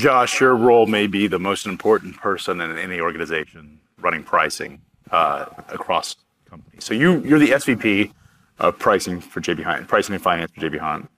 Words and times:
Josh, 0.00 0.40
your 0.40 0.56
role 0.56 0.86
may 0.86 1.06
be 1.06 1.26
the 1.26 1.38
most 1.38 1.66
important 1.66 2.16
person 2.16 2.62
in 2.62 2.78
any 2.78 3.00
organization 3.00 3.78
running 3.98 4.22
pricing 4.22 4.80
uh, 5.10 5.44
across 5.68 6.16
companies. 6.48 6.84
So 6.84 6.94
You're 6.94 7.38
the 7.38 7.50
SVP 7.50 8.10
of 8.58 8.78
pricing 8.78 9.20
for 9.20 9.40
J.B. 9.40 9.62
Hunt, 9.62 9.86
pricing 9.88 10.14
and 10.14 10.24
finance 10.24 10.52
for 10.52 10.60
J.B. 10.62 10.78
Hunt. 10.78 11.10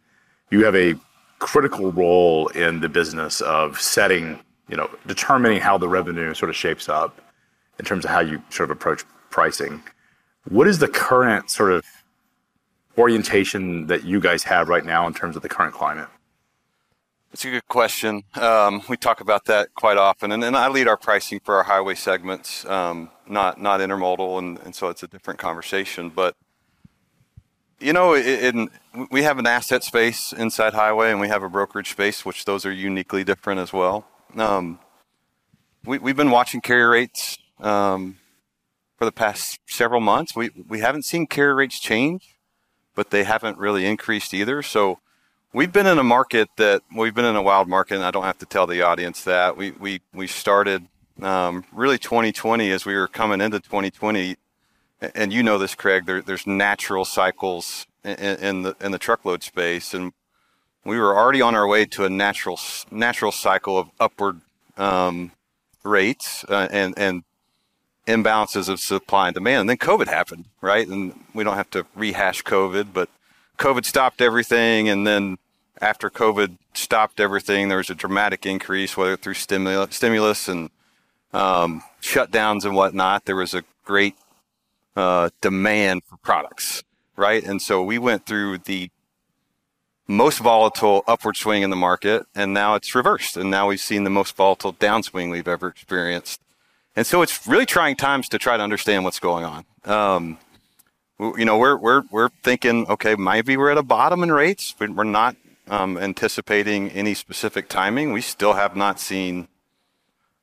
You 0.51 0.65
have 0.65 0.75
a 0.75 0.97
critical 1.39 1.93
role 1.93 2.49
in 2.49 2.81
the 2.81 2.89
business 2.89 3.41
of 3.41 3.81
setting, 3.81 4.41
you 4.69 4.77
know, 4.77 4.91
determining 5.07 5.61
how 5.61 5.79
the 5.79 5.89
revenue 5.89 6.35
sort 6.35 6.51
of 6.51 6.57
shapes 6.57 6.89
up 6.89 7.21
in 7.79 7.85
terms 7.85 8.05
of 8.05 8.11
how 8.11 8.19
you 8.19 8.43
sort 8.51 8.69
of 8.69 8.77
approach 8.77 9.05
pricing. 9.31 9.81
What 10.49 10.67
is 10.67 10.81
the 10.81 10.89
current 10.89 11.51
sort 11.51 11.71
of 11.71 11.85
orientation 12.99 13.87
that 13.87 14.03
you 14.03 14.19
guys 14.19 14.43
have 14.43 14.69
right 14.69 14.85
now 14.85 15.07
in 15.07 15.15
terms 15.15 15.37
of 15.37 15.43
the 15.43 15.49
current 15.49 15.73
climate? 15.73 16.09
That's 17.33 17.47
a 17.47 17.51
good 17.51 17.67
question. 17.67 18.25
Um, 18.35 18.83
we 18.91 18.99
talk 18.99 19.23
about 19.23 19.47
that 19.47 19.75
quite 19.75 19.97
often. 19.97 20.33
And, 20.33 20.45
and, 20.45 20.55
I 20.55 20.69
lead 20.69 20.87
our 20.87 20.99
pricing 20.99 21.41
for 21.43 21.55
our 21.55 21.63
highway 21.63 21.95
segments, 21.95 22.67
um, 22.67 23.11
not 23.27 23.59
not 23.59 23.81
intermodal, 23.81 24.39
and 24.39 24.75
so 24.75 24.91
it's 24.91 25.03
a 25.03 25.09
different 25.09 25.41
conversation. 25.41 26.11
But 26.11 26.37
you 27.81 27.95
know, 27.95 28.11
we 29.11 29.23
have 29.23 29.39
an 29.39 29.47
asset 29.47 29.83
space 29.83 30.35
inside 30.35 30.75
highway, 30.75 31.11
and 31.11 31.21
we 31.21 31.29
have 31.29 31.43
a 31.43 31.49
brokerage 31.49 31.91
space, 31.91 32.23
which 32.23 32.45
those 32.45 32.67
are 32.67 32.73
uniquely 32.73 33.25
different 33.25 33.61
as 33.61 33.73
well. 33.73 34.07
Um, 34.37 34.79
we've 35.87 36.17
been 36.17 36.31
watching 36.31 36.61
carrier 36.61 36.91
rates 36.91 37.39
um, 37.61 38.19
for 38.99 39.07
the 39.07 39.13
past 39.13 39.59
several 39.67 40.03
months. 40.03 40.37
We 40.37 40.51
we 40.69 40.81
haven't 40.81 41.07
seen 41.07 41.27
carrier 41.27 41.55
rates 41.55 41.81
change, 41.81 42.37
but 42.95 43.09
they 43.09 43.25
haven't 43.25 43.57
really 43.57 43.87
increased 43.87 44.35
either. 44.35 44.61
We've 45.55 45.71
been 45.71 45.87
in 45.87 45.99
a 45.99 46.05
market 46.05 46.49
that 46.57 46.81
we've 46.97 47.15
been 47.15 47.27
in 47.27 47.37
a 47.37 47.43
wild 47.43 47.69
market, 47.69 47.97
and 47.97 48.05
I 48.05 48.11
don't 48.11 48.25
have 48.25 48.39
to 48.39 48.47
tell 48.47 48.67
the 48.67 48.81
audience 48.81 49.23
that. 49.25 49.55
We 49.55 49.73
we 49.73 50.01
we 50.15 50.27
started 50.27 50.87
um, 51.21 51.65
really 51.73 51.99
2020 51.99 52.71
as 52.71 52.87
we 52.87 52.95
were 52.95 53.07
coming 53.07 53.43
into 53.43 53.61
2020. 53.61 54.37
and 55.15 55.31
You 55.31 55.43
know 55.43 55.59
this, 55.59 55.75
Craig, 55.75 56.07
there's 56.07 56.47
natural 56.47 57.05
cycles 57.05 57.87
in 58.03 58.15
in, 58.15 58.63
the 58.63 58.77
in 58.81 58.93
the 58.93 58.99
truckload 58.99 59.43
space. 59.43 59.93
And 59.93 60.15
we 60.87 60.99
were 60.99 61.15
already 61.15 61.43
on 61.43 61.55
our 61.55 61.67
way 61.67 61.85
to 61.85 62.07
a 62.07 62.09
natural 62.09 62.59
natural 62.91 63.31
cycle 63.31 63.77
of 63.77 63.91
upward 64.01 64.41
um, 64.79 65.33
rates 65.85 66.47
uh, 66.49 66.69
and 66.71 66.95
and 66.97 67.25
imbalances 68.09 68.71
of 68.71 68.81
supply 68.81 69.29
and 69.29 69.35
demand. 69.35 69.61
And 69.61 69.69
then 69.69 69.77
COVID 69.77 70.07
happened, 70.07 70.47
right? 70.63 70.89
And 70.89 71.27
we 71.35 71.45
don't 71.45 71.57
have 71.57 71.71
to 71.73 71.85
rehash 71.95 72.43
COVID, 72.43 72.95
but 72.95 73.11
COVID 73.63 73.85
stopped 73.85 74.21
everything. 74.21 74.89
And 74.89 75.07
then 75.07 75.39
after 75.81 76.11
COVID 76.11 76.59
stopped 76.75 77.21
everything, 77.21 77.69
there 77.69 77.79
was 77.79 77.91
a 77.91 77.95
dramatic 77.95 78.45
increase, 78.45 78.97
whether 78.97 79.17
through 79.17 79.35
stimulus 79.35 80.49
and 80.49 80.69
um, 81.33 81.85
shutdowns 82.03 82.65
and 82.65 82.75
whatnot. 82.75 83.25
There 83.25 83.37
was 83.37 83.55
a 83.55 83.63
great 83.85 84.17
uh, 84.97 85.31
demand 85.41 86.03
for 86.05 86.17
products, 86.17 86.83
right? 87.15 87.45
And 87.45 87.63
so 87.63 87.85
we 87.85 87.99
went 87.99 88.27
through 88.27 88.59
the 88.59 88.91
most 90.09 90.41
volatile 90.41 91.05
upward 91.07 91.37
swing 91.37 91.63
in 91.63 91.71
the 91.71 91.77
market, 91.77 92.27
and 92.35 92.53
now 92.53 92.75
it's 92.75 92.97
reversed. 92.97 93.37
And 93.37 93.49
now 93.49 93.69
we've 93.69 93.81
seen 93.81 94.03
the 94.03 94.11
most 94.11 94.35
volatile 94.35 94.73
downswing 94.73 95.31
we've 95.31 95.47
ever 95.47 95.69
experienced. 95.69 96.41
And 96.97 97.07
so 97.07 97.23
it's 97.23 97.47
really 97.47 97.65
trying 97.65 97.95
times 97.95 98.29
to 98.31 98.39
try 98.39 98.57
to 98.57 98.63
understand 98.63 99.05
what's 99.05 99.21
going 99.21 99.45
on. 99.45 99.65
Um, 99.85 100.39
You 101.23 101.45
know, 101.45 101.57
we're 101.57 101.77
we're 101.77 102.03
we're 102.11 102.31
thinking, 102.43 102.87
okay, 102.89 103.15
maybe 103.15 103.57
we're 103.57 103.71
at 103.71 103.79
a 103.79 103.83
bottom 103.83 104.23
in 104.23 104.33
rates. 104.33 104.75
We're 104.81 105.05
not 105.05 105.37
um, 105.69 105.97
anticipating 105.97 106.91
any 106.91 107.15
specific 107.15 107.69
timing. 107.69 108.13
We 108.13 108.21
still 108.21 108.55
have 108.55 108.75
not 108.75 108.99
seen 108.99 109.47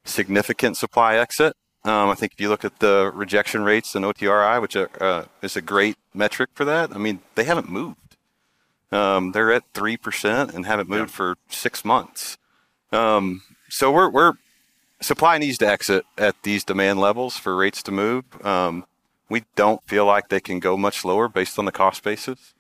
significant 0.06 0.78
supply 0.78 1.16
exit. 1.16 1.56
Um, 1.84 2.10
I 2.10 2.16
think 2.16 2.34
if 2.34 2.42
you 2.42 2.50
look 2.50 2.66
at 2.66 2.80
the 2.80 3.12
rejection 3.14 3.64
rates 3.64 3.96
and 3.96 4.06
OTRI, 4.06 4.62
which 4.62 4.76
uh, 4.76 5.26
is 5.42 5.56
a 5.56 5.62
great 5.62 5.98
metric 6.14 6.50
for 6.54 6.66
that, 6.66 6.94
I 6.94 6.98
mean, 6.98 7.20
they 7.36 7.46
haven't 7.46 7.70
moved. 7.70 8.18
Um, 8.92 9.32
they're 9.32 9.52
at 9.52 9.72
3% 9.74 10.54
and 10.54 10.66
haven't 10.66 10.90
moved 10.90 11.12
for 11.12 11.36
six 11.48 11.86
months. 11.86 12.38
Um, 12.92 13.44
so 13.70 13.92
we're, 13.92 14.10
we're, 14.10 14.34
supply 15.00 15.38
needs 15.38 15.58
to 15.60 15.68
exit 15.68 16.06
at 16.18 16.36
these 16.44 16.64
demand 16.64 17.00
levels 17.00 17.38
for 17.38 17.56
rates 17.56 17.84
to 17.84 17.92
move. 17.92 18.26
We 19.30 19.44
don't 19.56 19.82
feel 19.88 20.06
like 20.06 20.30
they 20.30 20.40
can 20.40 20.60
go 20.60 20.76
much 20.76 21.06
lower 21.06 21.28
based 21.28 21.60
on 21.60 21.66
the 21.66 21.72
cost 21.72 22.04
basis. 22.04 22.54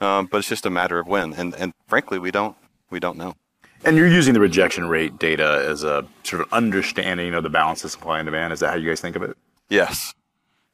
Um, 0.00 0.26
but 0.26 0.38
it's 0.38 0.48
just 0.48 0.66
a 0.66 0.70
matter 0.70 0.98
of 0.98 1.06
when. 1.06 1.32
And 1.34 1.54
and 1.54 1.74
frankly, 1.86 2.18
we 2.18 2.30
don't 2.30 2.56
we 2.90 2.98
don't 2.98 3.16
know. 3.16 3.34
And 3.84 3.96
you're 3.96 4.08
using 4.08 4.34
the 4.34 4.40
rejection 4.40 4.88
rate 4.88 5.18
data 5.18 5.64
as 5.68 5.82
a 5.82 6.04
sort 6.22 6.42
of 6.42 6.52
understanding 6.52 7.34
of 7.34 7.42
the 7.42 7.50
balance 7.50 7.84
of 7.84 7.90
supply 7.90 8.20
and 8.20 8.26
demand. 8.26 8.52
Is 8.52 8.60
that 8.60 8.70
how 8.70 8.76
you 8.76 8.88
guys 8.88 9.00
think 9.00 9.16
of 9.16 9.22
it? 9.22 9.36
Yes. 9.68 10.14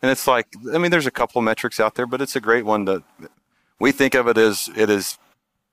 And 0.03 0.10
it's 0.10 0.26
like, 0.26 0.47
I 0.72 0.78
mean, 0.78 0.91
there's 0.91 1.06
a 1.06 1.10
couple 1.10 1.38
of 1.38 1.44
metrics 1.44 1.80
out 1.80 1.94
there, 1.94 2.06
but 2.06 2.20
it's 2.20 2.36
a 2.36 2.41
great 2.41 2.65
one 2.65 2.84
that 2.84 3.03
we 3.80 3.92
think 3.92 4.15
of 4.15 4.28
it 4.28 4.36
as 4.36 4.69
it 4.76 4.91
is 4.91 5.19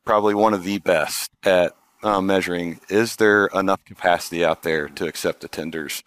probably 0.06 0.34
one 0.34 0.54
of 0.54 0.64
the 0.64 0.78
best 0.80 1.32
at 1.44 1.74
measuring, 2.04 2.80
is 2.90 3.16
there 3.16 3.48
enough 3.48 3.84
capacity 3.86 4.46
out 4.46 4.64
there 4.64 4.88
to 4.90 5.08
accept 5.08 5.42
the 5.42 5.48
tenders, 5.48 6.04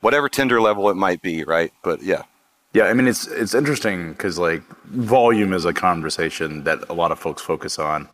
whatever 0.00 0.28
tender 0.28 0.60
level 0.60 0.90
it 0.90 0.94
might 0.94 1.22
be, 1.22 1.44
right? 1.44 1.72
But 1.82 2.02
yeah. 2.02 2.24
Yeah. 2.72 2.84
I 2.84 2.94
mean, 2.94 3.08
it's 3.08 3.26
it's 3.26 3.54
interesting 3.54 4.12
because 4.12 4.38
like 4.38 4.62
volume 4.86 5.52
is 5.52 5.64
a 5.64 5.72
conversation 5.72 6.64
that 6.64 6.88
a 6.88 6.92
lot 6.92 7.12
of 7.12 7.18
folks 7.18 7.42
focus 7.42 7.78
on. 7.78 8.08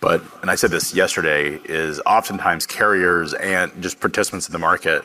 But 0.00 0.22
and 0.40 0.50
I 0.50 0.54
said 0.54 0.70
this 0.70 0.94
yesterday, 0.94 1.60
is 1.64 2.00
oftentimes 2.06 2.66
carriers 2.66 3.34
and 3.34 3.70
just 3.82 4.00
participants 4.00 4.48
in 4.48 4.52
the 4.52 4.58
market 4.58 5.04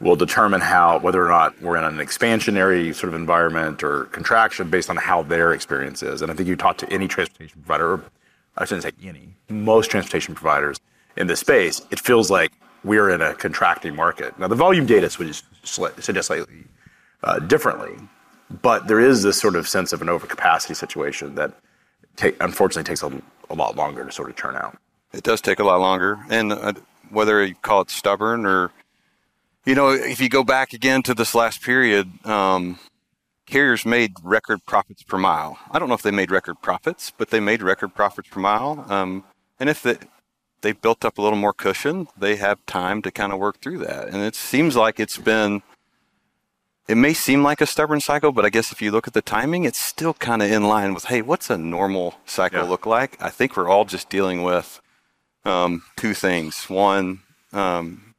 will 0.00 0.16
determine 0.16 0.60
how 0.60 0.98
whether 0.98 1.24
or 1.24 1.28
not 1.28 1.60
we're 1.62 1.76
in 1.76 1.84
an 1.84 1.96
expansionary 1.96 2.94
sort 2.94 3.08
of 3.08 3.18
environment 3.18 3.82
or 3.82 4.04
contraction 4.06 4.68
based 4.68 4.90
on 4.90 4.96
how 4.96 5.22
their 5.22 5.52
experience 5.52 6.02
is. 6.02 6.20
And 6.22 6.30
I 6.30 6.34
think 6.34 6.48
you 6.48 6.56
talk 6.56 6.76
to 6.78 6.92
any 6.92 7.08
transportation 7.08 7.62
provider, 7.62 7.94
or 7.94 8.04
I 8.58 8.66
shouldn't 8.66 8.82
say 8.82 8.92
any, 9.08 9.34
most 9.48 9.90
transportation 9.90 10.34
providers 10.34 10.80
in 11.16 11.26
this 11.26 11.40
space, 11.40 11.80
it 11.90 11.98
feels 11.98 12.30
like 12.30 12.52
we're 12.84 13.10
in 13.10 13.22
a 13.22 13.34
contracting 13.34 13.96
market. 13.96 14.38
Now, 14.38 14.48
the 14.48 14.54
volume 14.54 14.86
data 14.86 15.08
suggests 15.08 15.44
slightly 15.64 16.64
uh, 17.24 17.38
differently, 17.40 17.96
but 18.50 18.88
there 18.88 19.00
is 19.00 19.22
this 19.22 19.40
sort 19.40 19.56
of 19.56 19.68
sense 19.68 19.92
of 19.92 20.02
an 20.02 20.08
overcapacity 20.08 20.76
situation 20.76 21.34
that 21.34 21.52
unfortunately 22.40 22.84
takes 22.84 23.02
a 23.02 23.54
lot 23.54 23.76
longer 23.76 24.04
to 24.04 24.12
sort 24.12 24.30
of 24.30 24.36
churn 24.36 24.56
out. 24.56 24.78
It 25.12 25.22
does 25.22 25.40
take 25.40 25.58
a 25.58 25.64
lot 25.64 25.80
longer. 25.80 26.18
And 26.30 26.52
whether 27.10 27.44
you 27.44 27.54
call 27.54 27.82
it 27.82 27.90
stubborn 27.90 28.46
or 28.46 28.70
you 29.64 29.74
know, 29.74 29.90
if 29.90 30.20
you 30.20 30.28
go 30.28 30.44
back 30.44 30.72
again 30.72 31.02
to 31.02 31.14
this 31.14 31.34
last 31.34 31.60
period, 31.60 32.08
carriers 33.46 33.84
made 33.84 34.12
record 34.22 34.64
profits 34.64 35.02
per 35.02 35.18
mile. 35.18 35.58
I 35.70 35.74
do 35.74 35.80
not 35.80 35.88
know 35.88 35.94
if 35.94 36.02
they 36.02 36.12
made 36.12 36.30
record 36.30 36.62
profits, 36.62 37.12
but 37.16 37.30
they 37.30 37.40
made 37.40 37.62
record 37.62 37.94
profits 37.94 38.28
per 38.28 38.38
mile. 38.38 38.84
Um, 38.88 39.24
and 39.58 39.68
if 39.68 39.82
they 39.82 40.72
built 40.72 41.04
up 41.04 41.18
a 41.18 41.22
little 41.22 41.38
more 41.38 41.52
cushion, 41.52 42.06
they 42.16 42.36
have 42.36 42.64
time 42.66 43.02
to 43.02 43.10
kind 43.10 43.32
of 43.32 43.40
work 43.40 43.60
through 43.60 43.78
that. 43.78 44.08
And 44.08 44.18
it 44.22 44.36
seems 44.36 44.76
like 44.76 45.00
it 45.00 45.12
has 45.12 45.22
been, 45.22 45.62
it 46.88 46.96
may 46.96 47.12
seem 47.12 47.42
like 47.42 47.60
a 47.60 47.66
stubborn 47.66 48.00
cycle, 48.00 48.32
but 48.32 48.44
I 48.44 48.50
guess 48.50 48.70
if 48.70 48.80
you 48.80 48.92
look 48.92 49.08
at 49.08 49.14
the 49.14 49.22
timing, 49.22 49.64
it 49.64 49.74
is 49.74 49.78
still 49.78 50.14
kind 50.14 50.42
of 50.42 50.50
in 50.50 50.64
line 50.64 50.94
with, 50.94 51.06
hey, 51.06 51.22
what's 51.22 51.50
a 51.50 51.58
normal 51.58 52.14
cycle 52.24 52.66
look 52.66 52.86
like? 52.86 53.20
I 53.20 53.30
think 53.30 53.56
we 53.56 53.64
are 53.64 53.68
all 53.68 53.84
just 53.84 54.08
dealing 54.08 54.42
with 54.42 54.80
um, 55.44 55.82
two 55.96 56.14
things. 56.14 56.70
One, 56.70 57.20
um, 57.52 58.14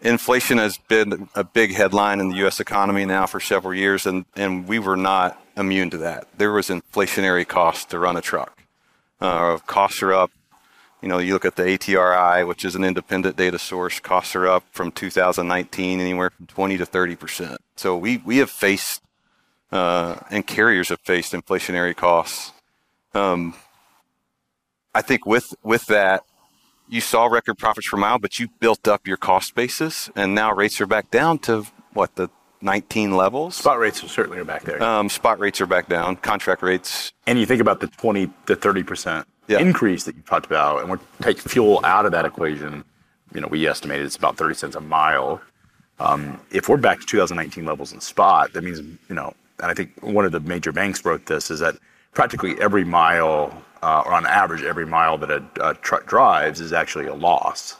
inflation 0.00 0.58
has 0.58 0.78
been 0.78 1.28
a 1.34 1.44
big 1.44 1.74
headline 1.74 2.20
in 2.20 2.30
the 2.30 2.36
U.S. 2.38 2.58
economy 2.58 3.04
now 3.04 3.26
for 3.26 3.38
several 3.40 3.74
years, 3.74 4.06
and 4.06 4.66
we 4.66 4.78
were 4.78 4.96
not 4.96 5.40
immune 5.56 5.90
to 5.90 5.98
that. 5.98 6.26
There 6.36 6.52
was 6.52 6.68
inflationary 6.68 7.46
cost 7.46 7.90
to 7.90 7.98
run 7.98 8.16
a 8.16 8.20
truck. 8.20 8.62
Uh, 9.20 9.58
costs 9.58 10.02
are 10.02 10.12
up. 10.12 10.30
You 11.02 11.08
know, 11.08 11.18
you 11.18 11.32
look 11.32 11.44
at 11.44 11.56
the 11.56 11.64
ATRI, 11.64 12.46
which 12.46 12.64
is 12.64 12.76
an 12.76 12.84
independent 12.84 13.36
data 13.36 13.58
source, 13.58 13.98
costs 13.98 14.36
are 14.36 14.46
up 14.46 14.64
from 14.70 14.92
2019 14.92 16.00
anywhere 16.00 16.30
from 16.30 16.46
20 16.46 16.78
to 16.78 16.86
30 16.86 17.16
percent. 17.16 17.60
So 17.74 17.96
we 17.96 18.18
we 18.18 18.38
have 18.38 18.50
faced, 18.50 19.02
uh, 19.72 20.16
and 20.30 20.46
carriers 20.46 20.90
have 20.90 21.00
faced 21.00 21.32
inflationary 21.32 21.96
costs. 21.96 22.52
Um, 23.14 23.54
I 24.94 25.02
think 25.02 25.26
with 25.26 25.52
with 25.64 25.86
that, 25.86 26.22
you 26.88 27.00
saw 27.00 27.26
record 27.26 27.58
profits 27.58 27.88
per 27.88 27.96
mile, 27.96 28.20
but 28.20 28.38
you 28.38 28.48
built 28.60 28.86
up 28.86 29.04
your 29.04 29.16
cost 29.16 29.56
basis, 29.56 30.08
and 30.14 30.36
now 30.36 30.54
rates 30.54 30.80
are 30.80 30.86
back 30.86 31.10
down 31.10 31.40
to 31.40 31.64
what, 31.94 32.14
the 32.14 32.28
19 32.60 33.16
levels? 33.16 33.56
Spot 33.56 33.78
rates 33.78 34.08
certainly 34.10 34.38
are 34.38 34.44
back 34.44 34.62
there. 34.62 34.80
Um, 34.80 35.08
spot 35.08 35.40
rates 35.40 35.60
are 35.60 35.66
back 35.66 35.88
down. 35.88 36.16
Contract 36.16 36.62
rates. 36.62 37.12
And 37.26 37.38
you 37.38 37.44
think 37.44 37.60
about 37.60 37.80
the 37.80 37.88
20%-30% 37.88 39.24
increase 39.48 40.04
that 40.04 40.16
you 40.16 40.22
talked 40.22 40.46
about, 40.46 40.80
and 40.80 40.90
we're 40.90 41.00
taking 41.20 41.42
fuel 41.42 41.80
out 41.84 42.06
of 42.06 42.12
that 42.12 42.24
equation. 42.24 42.84
You 43.34 43.40
know, 43.40 43.48
we 43.48 43.66
estimated 43.66 44.06
it's 44.06 44.16
about 44.16 44.36
$0.30 44.36 44.76
a 44.76 44.80
mile. 44.80 45.40
Um, 45.98 46.40
if 46.50 46.68
we're 46.68 46.76
back 46.76 47.00
to 47.00 47.06
2019 47.06 47.64
levels 47.64 47.92
in 47.92 48.00
spot, 48.00 48.52
that 48.52 48.64
means, 48.64 48.80
you 48.80 49.14
know, 49.14 49.34
and 49.60 49.70
I 49.70 49.74
think 49.74 49.92
one 50.02 50.24
of 50.24 50.32
the 50.32 50.40
major 50.40 50.72
banks 50.72 51.04
wrote 51.04 51.26
this, 51.26 51.50
is 51.50 51.60
that 51.60 51.76
practically 52.12 52.60
every 52.60 52.84
mile, 52.84 53.62
uh, 53.82 54.02
or 54.04 54.12
on 54.12 54.26
average, 54.26 54.62
every 54.62 54.86
mile 54.86 55.18
that 55.18 55.30
a 55.30 55.74
truck 55.82 56.06
drives 56.06 56.60
is 56.60 56.72
actually 56.72 57.06
a 57.06 57.14
loss. 57.14 57.76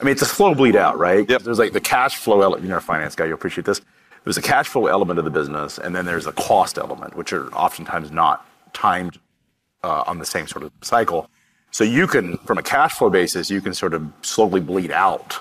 I 0.00 0.04
mean, 0.04 0.12
it's 0.12 0.22
a 0.22 0.26
slow 0.26 0.54
bleed 0.54 0.76
out, 0.76 0.98
right? 0.98 1.28
Yep. 1.28 1.42
There's 1.42 1.58
like 1.58 1.72
the 1.72 1.80
cash 1.80 2.16
flow 2.16 2.40
element. 2.40 2.66
You're 2.66 2.78
a 2.78 2.82
finance 2.82 3.14
guy, 3.14 3.26
you'll 3.26 3.34
appreciate 3.34 3.66
this. 3.66 3.80
There's 4.24 4.36
a 4.36 4.42
cash 4.42 4.68
flow 4.68 4.86
element 4.86 5.18
of 5.18 5.24
the 5.24 5.30
business, 5.30 5.78
and 5.78 5.94
then 5.94 6.04
there's 6.04 6.26
a 6.26 6.32
cost 6.32 6.78
element, 6.78 7.16
which 7.16 7.32
are 7.32 7.52
oftentimes 7.54 8.10
not 8.10 8.46
timed 8.72 9.18
uh, 9.82 10.04
on 10.06 10.18
the 10.18 10.24
same 10.26 10.46
sort 10.46 10.64
of 10.64 10.72
cycle. 10.82 11.28
So 11.70 11.84
you 11.84 12.06
can, 12.06 12.36
from 12.38 12.58
a 12.58 12.62
cash 12.62 12.94
flow 12.94 13.10
basis, 13.10 13.50
you 13.50 13.60
can 13.60 13.74
sort 13.74 13.94
of 13.94 14.10
slowly 14.22 14.60
bleed 14.60 14.90
out, 14.90 15.38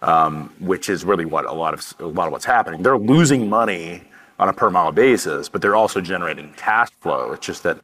um, 0.00 0.52
which 0.58 0.88
is 0.88 1.04
really 1.04 1.24
what 1.26 1.44
a 1.44 1.52
lot 1.52 1.74
of 1.74 1.94
a 2.00 2.06
lot 2.06 2.26
of 2.26 2.32
what's 2.32 2.44
happening. 2.46 2.82
They're 2.82 2.96
losing 2.98 3.48
money 3.48 4.02
on 4.38 4.48
a 4.48 4.52
per 4.52 4.70
mile 4.70 4.90
basis, 4.92 5.48
but 5.48 5.60
they're 5.60 5.76
also 5.76 6.00
generating 6.00 6.52
cash 6.56 6.88
flow. 7.00 7.32
It's 7.32 7.44
just 7.46 7.62
that 7.64 7.78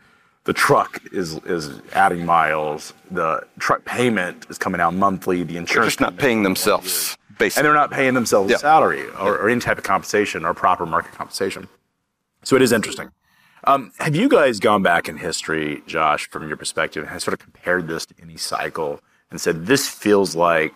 the 0.44 0.54
truck 0.54 1.02
is 1.12 1.34
is 1.44 1.80
adding 1.92 2.24
miles, 2.24 2.94
the 3.10 3.42
truck 3.58 3.84
payment 3.84 4.46
is 4.48 4.56
coming 4.56 4.80
out 4.80 4.94
monthly, 4.94 5.42
the 5.42 5.56
insurance 5.58 5.74
They're 5.74 5.84
just 5.84 6.00
not 6.00 6.16
paying 6.16 6.42
themselves, 6.44 7.18
and 7.28 7.36
basically. 7.38 7.62
they're 7.64 7.74
not 7.74 7.90
paying 7.90 8.14
themselves 8.14 8.48
Yeah. 8.50 8.56
a 8.56 8.60
salary 8.60 9.06
or, 9.20 9.36
or 9.36 9.50
any 9.50 9.60
type 9.60 9.76
of 9.76 9.84
compensation 9.84 10.46
or 10.46 10.54
proper 10.54 10.86
market 10.86 11.12
compensation. 11.12 11.68
So 12.44 12.56
it 12.56 12.62
is 12.62 12.72
interesting. 12.72 13.10
Um, 13.66 13.92
have 13.98 14.14
you 14.14 14.28
guys 14.28 14.60
gone 14.60 14.82
back 14.82 15.08
in 15.08 15.16
history, 15.16 15.82
Josh, 15.86 16.28
from 16.30 16.46
your 16.46 16.56
perspective, 16.56 17.06
and 17.08 17.20
sort 17.20 17.34
of 17.34 17.40
compared 17.40 17.88
this 17.88 18.06
to 18.06 18.14
any 18.22 18.36
cycle 18.36 19.00
and 19.30 19.40
said 19.40 19.66
this 19.66 19.88
feels 19.88 20.36
like, 20.36 20.72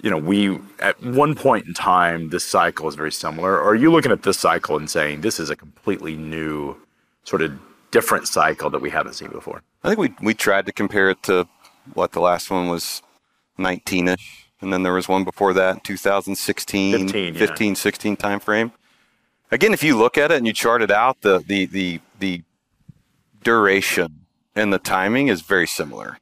you 0.00 0.08
know, 0.08 0.16
we 0.16 0.58
at 0.78 1.02
one 1.02 1.34
point 1.34 1.66
in 1.66 1.74
time 1.74 2.28
this 2.30 2.44
cycle 2.44 2.88
is 2.88 2.94
very 2.94 3.10
similar, 3.10 3.58
or 3.58 3.70
are 3.70 3.74
you 3.74 3.90
looking 3.90 4.12
at 4.12 4.22
this 4.22 4.38
cycle 4.38 4.76
and 4.76 4.88
saying 4.88 5.22
this 5.22 5.40
is 5.40 5.50
a 5.50 5.56
completely 5.56 6.16
new, 6.16 6.76
sort 7.24 7.42
of 7.42 7.52
different 7.90 8.28
cycle 8.28 8.70
that 8.70 8.80
we 8.80 8.90
haven't 8.90 9.14
seen 9.14 9.30
before? 9.30 9.62
I 9.82 9.88
think 9.88 9.98
we 9.98 10.14
we 10.22 10.32
tried 10.32 10.66
to 10.66 10.72
compare 10.72 11.10
it 11.10 11.22
to 11.24 11.48
what 11.94 12.12
the 12.12 12.20
last 12.20 12.50
one 12.50 12.68
was 12.68 13.02
19ish 13.58 14.46
and 14.60 14.72
then 14.72 14.82
there 14.82 14.92
was 14.92 15.08
one 15.08 15.24
before 15.24 15.52
that 15.54 15.82
2016 15.84 17.08
15, 17.08 17.34
yeah. 17.34 17.38
15 17.38 17.74
16 17.74 18.16
time 18.16 18.40
frame. 18.40 18.72
Again, 19.52 19.72
if 19.72 19.82
you 19.82 19.96
look 19.98 20.16
at 20.16 20.30
it 20.30 20.38
and 20.38 20.46
you 20.46 20.52
chart 20.52 20.82
it 20.82 20.90
out, 20.90 21.22
the 21.22 21.42
the 21.44 21.66
the 21.66 22.00
the 22.18 22.42
duration 23.42 24.26
and 24.54 24.72
the 24.72 24.78
timing 24.78 25.28
is 25.28 25.42
very 25.42 25.66
similar. 25.66 26.18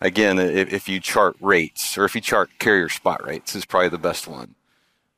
Again, 0.00 0.38
if, 0.38 0.72
if 0.72 0.88
you 0.88 0.98
chart 1.00 1.36
rates 1.40 1.98
or 1.98 2.04
if 2.04 2.14
you 2.14 2.20
chart 2.20 2.50
carrier 2.58 2.88
spot 2.88 3.24
rates 3.24 3.54
is 3.54 3.66
probably 3.66 3.90
the 3.90 3.98
best 3.98 4.26
one. 4.26 4.54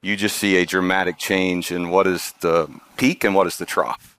You 0.00 0.16
just 0.16 0.36
see 0.36 0.56
a 0.56 0.66
dramatic 0.66 1.18
change 1.18 1.70
in 1.70 1.90
what 1.90 2.08
is 2.08 2.32
the 2.40 2.68
peak 2.96 3.22
and 3.22 3.36
what 3.36 3.46
is 3.46 3.58
the 3.58 3.66
trough. 3.66 4.16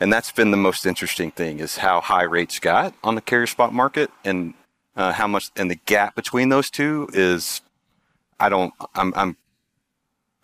And 0.00 0.10
that's 0.10 0.32
been 0.32 0.50
the 0.50 0.56
most 0.56 0.86
interesting 0.86 1.30
thing 1.30 1.60
is 1.60 1.78
how 1.78 2.00
high 2.00 2.22
rates 2.22 2.58
got 2.58 2.94
on 3.04 3.14
the 3.14 3.20
carrier 3.20 3.46
spot 3.46 3.74
market 3.74 4.10
and 4.24 4.54
uh, 4.94 5.12
how 5.12 5.26
much 5.26 5.50
and 5.56 5.70
the 5.70 5.74
gap 5.84 6.14
between 6.14 6.48
those 6.48 6.70
two 6.70 7.08
is 7.12 7.60
I 8.40 8.48
don't 8.48 8.72
I'm 8.94 9.12
I'm 9.14 9.36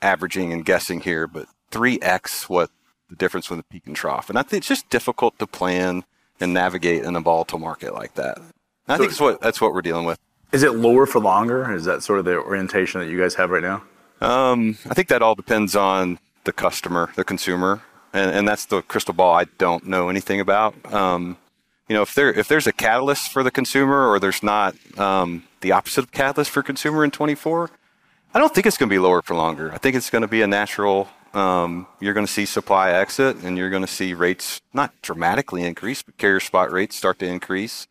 averaging 0.02 0.52
and 0.52 0.64
guessing 0.64 1.00
here, 1.00 1.26
but 1.26 1.46
three 1.72 1.98
X 2.00 2.48
what 2.48 2.70
the 3.08 3.16
difference 3.16 3.50
with 3.50 3.58
the 3.58 3.64
peak 3.64 3.82
and 3.86 3.96
trough. 3.96 4.30
And 4.30 4.38
I 4.38 4.42
think 4.42 4.60
it's 4.60 4.69
just 4.69 4.88
difficult 4.88 5.38
to 5.38 5.46
plan 5.46 6.04
and 6.40 6.54
navigate 6.54 7.04
in 7.04 7.16
a 7.16 7.20
volatile 7.20 7.58
market 7.58 7.94
like 7.94 8.14
that. 8.14 8.38
And 8.38 8.52
I 8.88 8.96
think 8.98 9.10
it's 9.10 9.20
what 9.20 9.40
that's 9.40 9.60
what 9.60 9.72
we're 9.72 9.82
dealing 9.82 10.04
with. 10.04 10.19
Is 10.52 10.62
it 10.62 10.74
lower 10.74 11.06
for 11.06 11.20
longer? 11.20 11.72
Is 11.72 11.84
that 11.86 12.02
sort 12.02 12.19
of 12.19 12.24
the 12.24 12.36
orientation 12.36 13.00
that 13.00 13.08
you 13.08 13.19
guys 13.19 13.34
have 13.34 13.50
right 13.50 13.62
now? 13.62 13.82
Um, 14.20 14.78
I 14.88 14.94
think 14.94 15.08
that 15.08 15.22
all 15.22 15.34
depends 15.34 15.74
on 15.74 16.19
the 16.44 16.52
customer, 16.52 17.10
the 17.16 17.24
consumer, 17.24 17.82
and, 18.12 18.30
and 18.30 18.48
that's 18.48 18.66
the 18.66 18.82
crystal 18.82 19.14
ball 19.14 19.34
I 19.34 19.44
don't 19.58 19.86
know 19.86 20.08
anything 20.08 20.40
about. 20.40 20.74
Um, 20.92 21.38
you 21.88 21.96
know, 21.96 22.02
if 22.02 22.14
there 22.14 22.32
if 22.32 22.48
there's 22.48 22.66
a 22.66 22.72
catalyst 22.72 23.32
for 23.32 23.42
the 23.42 23.50
consumer, 23.50 24.08
or 24.08 24.20
there's 24.20 24.42
not 24.42 24.74
um, 24.98 25.44
the 25.60 25.72
opposite 25.72 26.04
of 26.04 26.12
catalyst 26.12 26.50
for 26.50 26.62
consumer 26.62 27.04
in 27.04 27.10
24, 27.10 27.70
I 28.34 28.38
don't 28.38 28.54
think 28.54 28.66
it's 28.66 28.78
going 28.78 28.88
to 28.88 28.94
be 28.94 28.98
lower 28.98 29.22
for 29.22 29.34
longer. 29.34 29.72
I 29.72 29.78
think 29.78 29.96
it's 29.96 30.10
going 30.10 30.22
to 30.22 30.28
be 30.28 30.42
a 30.42 30.46
natural. 30.46 31.08
Um, 31.34 31.87
you're 32.00 32.14
going 32.14 32.26
to 32.26 32.32
see 32.32 32.44
supply 32.44 32.90
exit, 32.90 33.38
and 33.43 33.56
you're 33.56 33.70
going 33.70 33.82
to 33.82 33.88
see 33.88 34.12
rates 34.12 34.61
not 34.75 34.93
dramatically 35.02 35.62
increase, 35.62 36.02
but 36.02 36.19
carrier 36.19 36.40
spot 36.40 36.70
rates 36.70 36.96
start 36.96 37.19
to 37.20 37.26
increase 37.26 37.88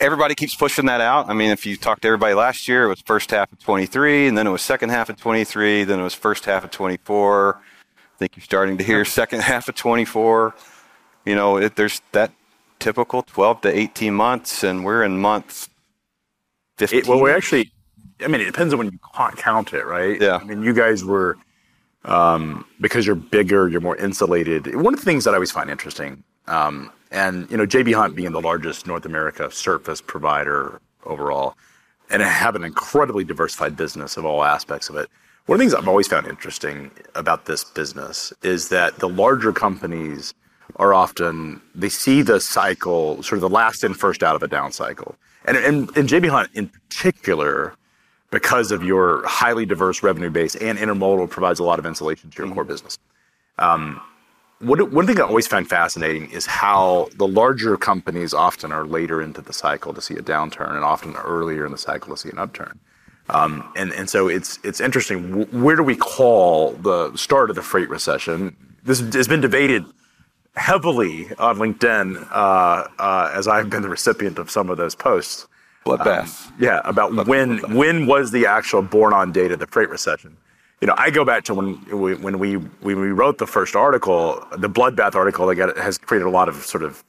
everybody 0.00 0.34
keeps 0.34 0.54
pushing 0.54 0.86
that 0.86 1.00
out. 1.00 1.28
I 1.28 1.34
mean, 1.34 1.50
if 1.50 1.66
you 1.66 1.76
talked 1.76 2.02
to 2.02 2.08
everybody 2.08 2.34
last 2.34 2.68
year, 2.68 2.84
it 2.84 2.88
was 2.88 3.00
first 3.00 3.30
half 3.30 3.52
of 3.52 3.58
23, 3.58 4.28
and 4.28 4.38
then 4.38 4.46
it 4.46 4.50
was 4.50 4.62
second 4.62 4.90
half 4.90 5.08
of 5.08 5.16
23, 5.16 5.84
then 5.84 6.00
it 6.00 6.02
was 6.02 6.14
first 6.14 6.44
half 6.44 6.64
of 6.64 6.70
24. 6.70 7.56
I 7.56 8.18
think 8.18 8.36
you're 8.36 8.44
starting 8.44 8.78
to 8.78 8.84
hear 8.84 9.04
second 9.04 9.42
half 9.42 9.68
of 9.68 9.74
24. 9.74 10.54
You 11.24 11.34
know, 11.34 11.56
it, 11.56 11.76
there's 11.76 12.00
that 12.12 12.32
typical 12.78 13.22
12 13.22 13.62
to 13.62 13.78
18 13.78 14.14
months, 14.14 14.64
and 14.64 14.84
we're 14.84 15.04
in 15.04 15.18
month 15.18 15.68
15. 16.78 16.98
It, 16.98 17.08
well, 17.08 17.20
we 17.20 17.30
actually, 17.30 17.72
I 18.20 18.28
mean, 18.28 18.40
it 18.40 18.46
depends 18.46 18.72
on 18.72 18.78
when 18.78 18.90
you 18.90 18.98
count 19.36 19.72
it, 19.72 19.84
right? 19.86 20.20
Yeah. 20.20 20.36
I 20.36 20.44
mean, 20.44 20.62
you 20.62 20.72
guys 20.72 21.04
were, 21.04 21.38
um, 22.04 22.64
because 22.80 23.06
you're 23.06 23.16
bigger, 23.16 23.68
you're 23.68 23.80
more 23.80 23.96
insulated. 23.96 24.74
One 24.74 24.94
of 24.94 25.00
the 25.00 25.04
things 25.04 25.24
that 25.24 25.30
I 25.30 25.34
always 25.34 25.50
find 25.50 25.70
interesting, 25.70 26.22
um, 26.46 26.90
and 27.10 27.50
you 27.50 27.56
know, 27.56 27.66
JB 27.66 27.94
Hunt 27.94 28.16
being 28.16 28.32
the 28.32 28.40
largest 28.40 28.86
North 28.86 29.04
America 29.04 29.50
surface 29.50 30.00
provider 30.00 30.80
overall, 31.04 31.56
and 32.10 32.22
have 32.22 32.56
an 32.56 32.64
incredibly 32.64 33.24
diversified 33.24 33.76
business 33.76 34.16
of 34.16 34.24
all 34.24 34.44
aspects 34.44 34.88
of 34.88 34.96
it. 34.96 35.08
One 35.46 35.56
of 35.56 35.58
the 35.58 35.64
things 35.64 35.74
I've 35.74 35.88
always 35.88 36.06
found 36.06 36.26
interesting 36.26 36.90
about 37.14 37.46
this 37.46 37.64
business 37.64 38.32
is 38.42 38.68
that 38.68 38.98
the 38.98 39.08
larger 39.08 39.52
companies 39.52 40.34
are 40.76 40.94
often 40.94 41.60
they 41.74 41.88
see 41.88 42.22
the 42.22 42.40
cycle 42.40 43.22
sort 43.22 43.34
of 43.34 43.40
the 43.40 43.48
last 43.48 43.84
in 43.84 43.94
first 43.94 44.22
out 44.22 44.34
of 44.34 44.42
a 44.42 44.48
down 44.48 44.72
cycle 44.72 45.16
and 45.44 45.56
and, 45.56 45.96
and 45.96 46.08
jb 46.08 46.28
hunt 46.28 46.50
in 46.54 46.68
particular 46.68 47.74
because 48.32 48.72
of 48.72 48.82
your 48.82 49.24
highly 49.24 49.64
diverse 49.64 50.02
revenue 50.02 50.30
base 50.30 50.56
and 50.56 50.78
intermodal 50.78 51.30
provides 51.30 51.60
a 51.60 51.62
lot 51.62 51.78
of 51.78 51.86
insulation 51.86 52.30
to 52.30 52.42
your 52.42 52.52
core 52.52 52.64
business 52.64 52.98
um, 53.58 54.00
what, 54.58 54.90
one 54.90 55.06
thing 55.06 55.20
i 55.20 55.22
always 55.22 55.46
find 55.46 55.68
fascinating 55.68 56.28
is 56.32 56.46
how 56.46 57.08
the 57.16 57.28
larger 57.28 57.76
companies 57.76 58.34
often 58.34 58.72
are 58.72 58.84
later 58.84 59.22
into 59.22 59.40
the 59.40 59.52
cycle 59.52 59.94
to 59.94 60.00
see 60.00 60.14
a 60.14 60.22
downturn 60.22 60.74
and 60.74 60.84
often 60.84 61.14
earlier 61.16 61.64
in 61.64 61.70
the 61.70 61.78
cycle 61.78 62.12
to 62.12 62.20
see 62.20 62.30
an 62.30 62.38
upturn 62.38 62.80
um, 63.28 63.70
and 63.76 63.92
and 63.92 64.08
so 64.10 64.28
it's 64.28 64.58
it's 64.64 64.80
interesting. 64.80 65.46
Where 65.62 65.76
do 65.76 65.82
we 65.82 65.96
call 65.96 66.72
the 66.72 67.14
start 67.16 67.50
of 67.50 67.56
the 67.56 67.62
freight 67.62 67.88
recession? 67.88 68.56
This 68.84 69.00
has 69.00 69.28
been 69.28 69.40
debated 69.40 69.84
heavily 70.54 71.28
on 71.38 71.56
LinkedIn 71.56 72.28
uh, 72.30 72.88
uh, 72.98 73.30
as 73.32 73.48
I've 73.48 73.70
been 73.70 73.82
the 73.82 73.88
recipient 73.88 74.38
of 74.38 74.50
some 74.50 74.68
of 74.68 74.76
those 74.76 74.94
posts. 74.94 75.46
Bloodbath. 75.84 76.52
Yeah, 76.58 76.80
about 76.84 77.26
when 77.26 77.58
when 77.74 78.06
was 78.06 78.30
the 78.30 78.46
actual 78.46 78.82
born 78.82 79.12
on 79.12 79.32
date 79.32 79.52
of 79.52 79.58
the 79.58 79.66
freight 79.66 79.88
recession? 79.88 80.36
You 80.80 80.88
know, 80.88 80.94
I 80.98 81.10
go 81.10 81.24
back 81.24 81.44
to 81.44 81.54
when 81.54 81.84
we, 81.96 82.14
when 82.16 82.38
we 82.38 82.54
when 82.54 83.00
we 83.00 83.10
wrote 83.10 83.38
the 83.38 83.46
first 83.46 83.76
article, 83.76 84.44
the 84.56 84.68
bloodbath 84.68 85.14
article 85.14 85.46
that 85.46 85.54
got, 85.54 85.76
has 85.76 85.98
created 85.98 86.26
a 86.26 86.30
lot 86.30 86.48
of 86.48 86.56
sort 86.56 86.82
of 86.82 87.04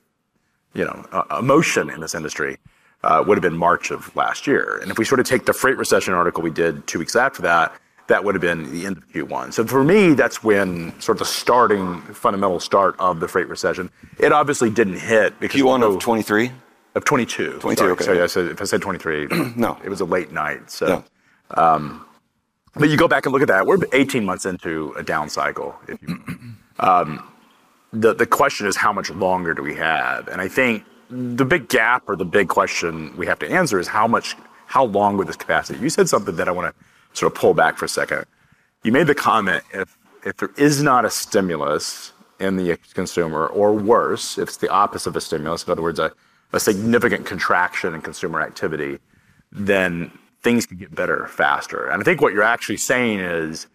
you 0.73 0.85
know 0.85 1.05
uh, 1.11 1.37
emotion 1.39 1.89
in 1.89 1.99
this 2.01 2.15
industry. 2.15 2.57
Uh, 3.03 3.21
would 3.27 3.37
have 3.37 3.41
been 3.41 3.57
March 3.57 3.91
of 3.91 4.15
last 4.15 4.47
year, 4.47 4.77
and 4.77 4.89
if 4.89 4.97
we 4.97 5.03
sort 5.03 5.19
of 5.19 5.25
take 5.25 5.45
the 5.45 5.51
freight 5.51 5.75
recession 5.75 6.13
article 6.13 6.41
we 6.41 6.49
did 6.49 6.87
two 6.87 6.97
weeks 6.97 7.17
after 7.17 7.41
that, 7.41 7.73
that 8.07 8.23
would 8.23 8.35
have 8.35 8.41
been 8.41 8.71
the 8.71 8.85
end 8.85 8.97
of 8.97 9.07
Q1. 9.09 9.53
So 9.53 9.65
for 9.65 9.83
me, 9.83 10.13
that's 10.13 10.43
when 10.43 10.97
sort 11.01 11.17
of 11.17 11.19
the 11.19 11.25
starting 11.25 12.01
fundamental 12.01 12.59
start 12.59 12.95
of 12.99 13.19
the 13.19 13.27
freight 13.27 13.47
recession. 13.47 13.89
It 14.19 14.31
obviously 14.31 14.69
didn't 14.69 14.99
hit 14.99 15.37
because 15.39 15.59
Q1 15.59 15.81
no- 15.81 15.93
of 15.93 15.99
23. 15.99 16.51
Of 16.95 17.05
22. 17.05 17.59
22, 17.59 17.79
Sorry, 17.79 17.91
okay. 17.91 18.03
Sorry, 18.03 18.21
I 18.21 18.27
said, 18.27 18.47
if 18.47 18.61
I 18.61 18.65
said 18.65 18.81
23, 18.81 19.27
No. 19.55 19.77
it 19.83 19.89
was 19.89 20.01
a 20.01 20.05
late 20.05 20.31
night. 20.31 20.69
So, 20.69 21.03
No. 21.55 22.01
but 22.75 22.89
you 22.89 22.97
go 22.97 23.07
back 23.07 23.25
and 23.25 23.33
look 23.33 23.41
at 23.41 23.47
that. 23.47 23.65
We're 23.65 23.77
18 23.93 24.23
months 24.25 24.45
into 24.45 24.93
a 24.97 25.03
down 25.03 25.29
cycle. 25.29 25.75
If 25.87 26.01
you, 26.01 26.19
um, 26.79 27.27
the 27.91 28.13
the 28.13 28.25
question 28.25 28.65
is 28.67 28.75
how 28.75 28.91
much 28.91 29.11
longer 29.11 29.53
do 29.53 29.61
we 29.61 29.75
have? 29.75 30.27
And 30.27 30.41
I 30.41 30.47
think 30.47 30.83
the 31.09 31.45
big 31.45 31.69
gap 31.69 32.03
or 32.07 32.15
the 32.15 32.25
big 32.25 32.47
question 32.47 33.15
we 33.17 33.25
have 33.27 33.37
to 33.39 33.49
answer 33.49 33.79
is 33.79 33.87
how 33.87 34.07
much, 34.07 34.35
how 34.65 34.85
long 34.85 35.15
with 35.15 35.27
this 35.27 35.35
capacity? 35.35 35.79
You 35.79 35.89
said 35.89 36.09
something 36.09 36.35
that 36.37 36.47
I 36.47 36.51
want 36.51 36.75
to 36.75 36.83
sort 37.17 37.31
of 37.31 37.37
pull 37.37 37.53
back 37.53 37.77
for 37.77 37.85
a 37.85 37.89
second. 37.89 38.25
You 38.83 38.91
made 38.91 39.05
the 39.07 39.15
comment 39.15 39.63
if 39.73 39.95
if 40.25 40.37
there 40.37 40.49
is 40.57 40.81
not 40.81 41.05
a 41.05 41.09
stimulus 41.09 42.13
in 42.39 42.57
the 42.57 42.77
consumer, 42.93 43.45
or 43.47 43.73
worse, 43.73 44.37
if 44.37 44.47
it's 44.49 44.57
the 44.57 44.69
opposite 44.69 45.09
of 45.11 45.15
a 45.15 45.21
stimulus, 45.21 45.63
in 45.65 45.71
other 45.71 45.81
words, 45.83 45.99
a, 45.99 46.11
a 46.53 46.59
significant 46.59 47.25
contraction 47.25 47.93
in 47.93 48.01
consumer 48.01 48.41
activity, 48.41 48.99
then 49.51 50.11
things 50.41 50.65
could 50.65 50.79
get 50.79 50.93
better 50.93 51.27
faster. 51.27 51.87
And 51.87 52.01
I 52.01 52.05
think 52.05 52.21
what 52.21 52.33
you're 52.33 52.43
actually 52.43 52.77
saying 52.77 53.19
is 53.19 53.67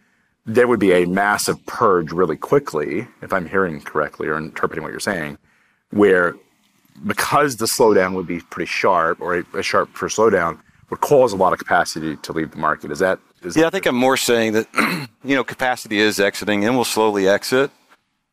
there 0.47 0.67
would 0.67 0.81
be 0.81 0.93
a 0.93 1.07
massive 1.07 1.65
purge 1.67 2.13
really 2.13 2.37
quickly, 2.37 3.07
if 3.23 3.33
I'm 3.33 3.47
hearing 3.47 3.81
correctly 3.81 4.29
or 4.29 4.39
interpreting 4.39 4.83
what 4.83 4.91
you're 4.91 5.01
saying, 5.01 5.39
where 5.91 6.35
because 7.07 7.57
the 7.57 7.67
slowdown 7.67 8.15
would 8.15 8.27
be 8.27 8.41
pretty 8.41 8.67
sharp 8.67 9.21
or 9.21 9.39
a, 9.39 9.45
a 9.55 9.63
sharp 9.63 9.91
for 9.91 10.09
slowdown 10.09 10.59
would 10.91 11.01
cause 11.01 11.33
a 11.33 11.37
lot 11.37 11.53
of 11.53 11.59
capacity 11.59 12.17
to 12.17 12.33
leave 12.33 12.51
the 12.51 12.57
market. 12.57 12.91
Is 12.91 12.99
that? 13.01 13.19
Is 13.43 13.57
Yeah, 13.57 13.67
I 13.67 13.71
think 13.71 13.87
I'm 13.87 13.95
more 13.95 14.17
saying 14.17 14.53
that 14.53 14.67
you 15.25 15.37
know 15.37 15.45
capacity 15.45 15.99
is 15.99 16.19
exiting 16.19 16.65
and 16.65 16.77
will 16.77 16.85
slowly 16.85 17.29
exit, 17.29 17.71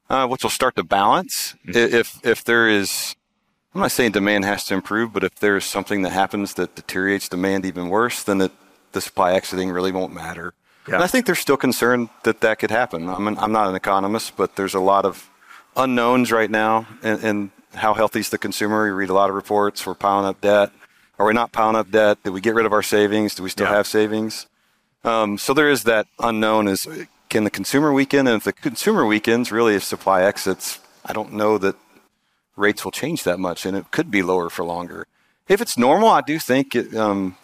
uh, 0.10 0.28
which 0.28 0.44
will 0.44 0.50
start 0.50 0.76
to 0.78 0.84
balance. 0.84 1.56
I 1.68 1.72
If 1.78 2.26
if 2.26 2.44
there 2.44 2.68
is, 2.68 3.16
I'm 3.76 3.82
not 3.82 3.92
saying 3.92 4.12
demand 4.12 4.46
has 4.46 4.64
to 4.66 4.74
improve, 4.74 5.12
but 5.12 5.26
if 5.26 5.36
there 5.36 5.58
is 5.58 5.66
something 5.66 6.02
that 6.04 6.12
happens 6.12 6.54
that 6.54 6.76
deteriorates 6.76 7.28
demand 7.28 7.66
even 7.66 7.90
worse, 7.90 8.24
then 8.24 8.40
it 8.40 8.54
the 8.94 9.02
supply 9.02 9.34
exiting 9.34 9.70
really 9.70 9.92
won't 9.92 10.14
matter. 10.14 10.54
Yeah. 10.88 10.96
And 10.96 11.04
I 11.04 11.08
think 11.08 11.26
they're 11.26 11.36
still 11.36 11.58
concerned 11.58 12.08
that 12.24 12.40
that 12.40 12.60
could 12.60 12.72
happen. 12.72 13.10
I'm, 13.10 13.28
an, 13.28 13.38
I'm 13.38 13.52
not 13.52 13.68
an 13.68 13.76
economist, 13.76 14.38
but 14.38 14.56
there's 14.56 14.74
a 14.74 14.80
lot 14.80 15.04
of 15.04 15.30
unknowns 15.76 16.32
right 16.32 16.50
now 16.50 16.88
in, 17.04 17.20
in 17.20 17.52
how 17.74 17.94
healthy 17.94 18.22
is 18.22 18.30
the 18.30 18.38
consumer. 18.38 18.88
You 18.88 18.94
read 18.94 19.10
a 19.10 19.14
lot 19.14 19.30
of 19.30 19.36
reports. 19.36 19.86
We're 19.86 19.96
piling 19.96 20.26
up 20.26 20.40
debt. 20.40 20.72
Are 21.20 21.26
we 21.26 21.34
not 21.34 21.52
piling 21.52 21.76
up 21.76 21.92
debt? 21.92 22.24
Did 22.24 22.30
we 22.30 22.40
get 22.40 22.56
rid 22.56 22.66
of 22.66 22.72
our 22.72 22.84
savings? 22.84 23.36
Do 23.36 23.44
we 23.44 23.50
still 23.50 23.68
Yeah. 23.68 23.76
have 23.76 23.88
savings? 23.88 24.48
Um, 25.04 25.38
so 25.38 25.54
there 25.54 25.70
is 25.70 25.84
that 25.84 26.08
unknown 26.20 26.70
is 26.70 26.88
can 27.30 27.44
the 27.44 27.50
consumer 27.50 27.92
weaken? 27.92 28.28
And 28.28 28.38
if 28.38 28.46
the 28.46 28.54
consumer 28.54 29.06
weakens, 29.06 29.52
really 29.52 29.76
if 29.76 29.84
supply 29.84 30.24
exits, 30.24 30.80
I 31.06 31.12
don't 31.12 31.34
know 31.34 31.58
that 31.58 31.76
rates 32.56 32.84
will 32.84 32.92
change 32.92 33.24
that 33.24 33.40
much 33.40 33.66
and 33.66 33.76
it 33.76 33.92
could 33.92 34.10
be 34.12 34.22
lower 34.22 34.50
for 34.50 34.64
longer. 34.64 35.08
If 35.48 35.62
it's 35.62 35.78
normal, 35.78 36.10
I 36.10 36.22
do 36.22 36.40
think 36.40 36.76
it, 36.76 36.96
um, 36.96 37.38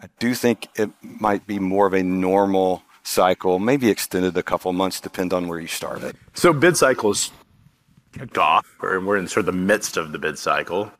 I 0.00 0.06
do 0.18 0.34
think 0.34 0.68
it 0.76 0.90
might 1.02 1.46
be 1.46 1.58
more 1.58 1.86
of 1.86 1.94
a 1.94 2.02
normal 2.02 2.82
cycle, 3.02 3.58
maybe 3.58 3.88
extended 3.88 4.36
a 4.36 4.42
couple 4.42 4.72
months, 4.72 5.00
depend 5.00 5.32
on 5.32 5.48
where 5.48 5.58
you 5.58 5.66
started. 5.66 6.16
So 6.34 6.52
bid 6.52 6.76
cycles 6.76 7.32
kicked 8.12 8.38
off, 8.38 8.66
or 8.80 9.00
we're 9.00 9.16
in 9.16 9.26
sort 9.26 9.46
of 9.46 9.46
the 9.46 9.60
midst 9.60 9.96
of 9.96 10.12
the 10.12 10.18
bid 10.18 10.38
cycle. 10.38 10.92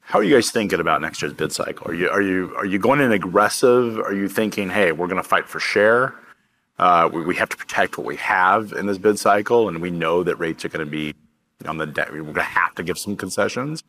How 0.00 0.18
are 0.18 0.22
you 0.22 0.34
guys 0.34 0.50
thinking 0.50 0.80
about 0.80 1.00
next 1.00 1.22
year's 1.22 1.34
bid 1.34 1.52
cycle? 1.52 1.88
Are 1.88 1.94
you 1.94 2.08
are 2.08 2.22
you 2.22 2.52
are 2.56 2.66
you 2.66 2.78
going 2.78 3.00
in 3.00 3.12
aggressive? 3.12 3.98
Are 3.98 4.12
you 4.12 4.28
thinking, 4.28 4.68
hey, 4.68 4.92
we're 4.92 5.06
going 5.06 5.22
to 5.22 5.28
fight 5.28 5.48
for 5.48 5.60
share? 5.60 6.14
Uh, 6.78 7.08
we, 7.12 7.22
we 7.22 7.36
have 7.36 7.48
to 7.50 7.56
protect 7.56 7.98
what 7.98 8.06
we 8.06 8.16
have 8.16 8.72
in 8.72 8.86
this 8.86 8.98
bid 8.98 9.18
cycle, 9.18 9.68
and 9.68 9.80
we 9.80 9.90
know 9.90 10.22
that 10.22 10.36
rates 10.36 10.64
are 10.64 10.68
going 10.68 10.84
to 10.84 10.90
be 10.90 11.14
on 11.66 11.78
the 11.78 11.86
debt. 11.86 12.12
We're 12.12 12.22
going 12.22 12.34
to 12.34 12.42
have 12.42 12.74
to 12.76 12.82
give 12.82 12.98
some 12.98 13.16
concessions. 13.16 13.84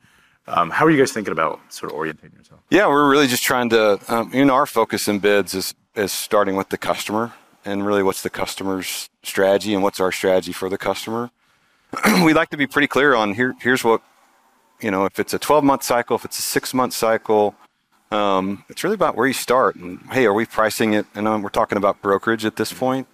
Um, 0.47 0.71
how 0.71 0.85
are 0.85 0.91
you 0.91 0.97
guys 0.97 1.11
thinking 1.11 1.31
about 1.31 1.59
sort 1.69 1.91
of 1.91 1.97
orientating 1.97 2.37
yourself? 2.37 2.61
Yeah, 2.69 2.87
we're 2.87 3.09
really 3.09 3.27
just 3.27 3.43
trying 3.43 3.69
to, 3.69 3.99
um, 4.07 4.31
you 4.33 4.43
know, 4.43 4.53
our 4.53 4.65
focus 4.65 5.07
in 5.07 5.19
bids 5.19 5.53
is, 5.53 5.73
is 5.95 6.11
starting 6.11 6.55
with 6.55 6.69
the 6.69 6.77
customer 6.77 7.33
and 7.63 7.85
really 7.85 8.01
what's 8.01 8.23
the 8.23 8.29
customer's 8.29 9.09
strategy 9.23 9.73
and 9.73 9.83
what's 9.83 9.99
our 9.99 10.11
strategy 10.11 10.51
for 10.51 10.67
the 10.67 10.77
customer. 10.77 11.29
we 12.23 12.33
like 12.33 12.49
to 12.49 12.57
be 12.57 12.65
pretty 12.65 12.87
clear 12.87 13.13
on 13.13 13.35
here, 13.35 13.55
here's 13.59 13.83
what, 13.83 14.01
you 14.79 14.89
know, 14.89 15.05
if 15.05 15.19
it's 15.19 15.33
a 15.33 15.39
12 15.39 15.63
month 15.63 15.83
cycle, 15.83 16.15
if 16.15 16.25
it's 16.25 16.39
a 16.39 16.41
six 16.41 16.73
month 16.73 16.93
cycle, 16.93 17.55
um, 18.11 18.65
it's 18.67 18.83
really 18.83 18.95
about 18.95 19.15
where 19.15 19.27
you 19.27 19.33
start. 19.33 19.75
And 19.75 19.99
hey, 20.11 20.25
are 20.25 20.33
we 20.33 20.45
pricing 20.45 20.93
it? 20.93 21.05
And 21.15 21.27
um, 21.27 21.41
we're 21.41 21.49
talking 21.49 21.77
about 21.77 22.01
brokerage 22.01 22.45
at 22.45 22.55
this 22.55 22.73
point. 22.73 23.07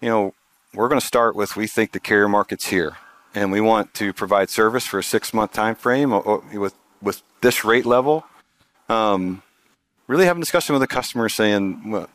You 0.00 0.08
know, 0.08 0.34
we're 0.74 0.88
going 0.88 1.00
to 1.00 1.06
start 1.06 1.34
with 1.34 1.56
we 1.56 1.66
think 1.66 1.92
the 1.92 2.00
carrier 2.00 2.28
market's 2.28 2.68
here, 2.68 2.96
and 3.34 3.52
we 3.52 3.60
want 3.60 3.94
to 3.94 4.12
provide 4.12 4.50
service 4.50 4.86
for 4.86 4.98
a 4.98 5.02
six 5.02 5.32
month 5.32 5.52
time 5.52 5.74
frame 5.74 6.12
or, 6.12 6.20
or 6.22 6.44
with 6.52 6.74
with 7.02 7.22
this 7.40 7.64
rate 7.64 7.86
level. 7.86 8.24
Um, 8.88 9.42
really 10.06 10.26
having 10.26 10.42
a 10.42 10.44
discussion 10.44 10.74
with 10.74 10.80
the 10.80 10.88
customer, 10.88 11.28
saying, 11.28 11.90
well, 11.90 12.08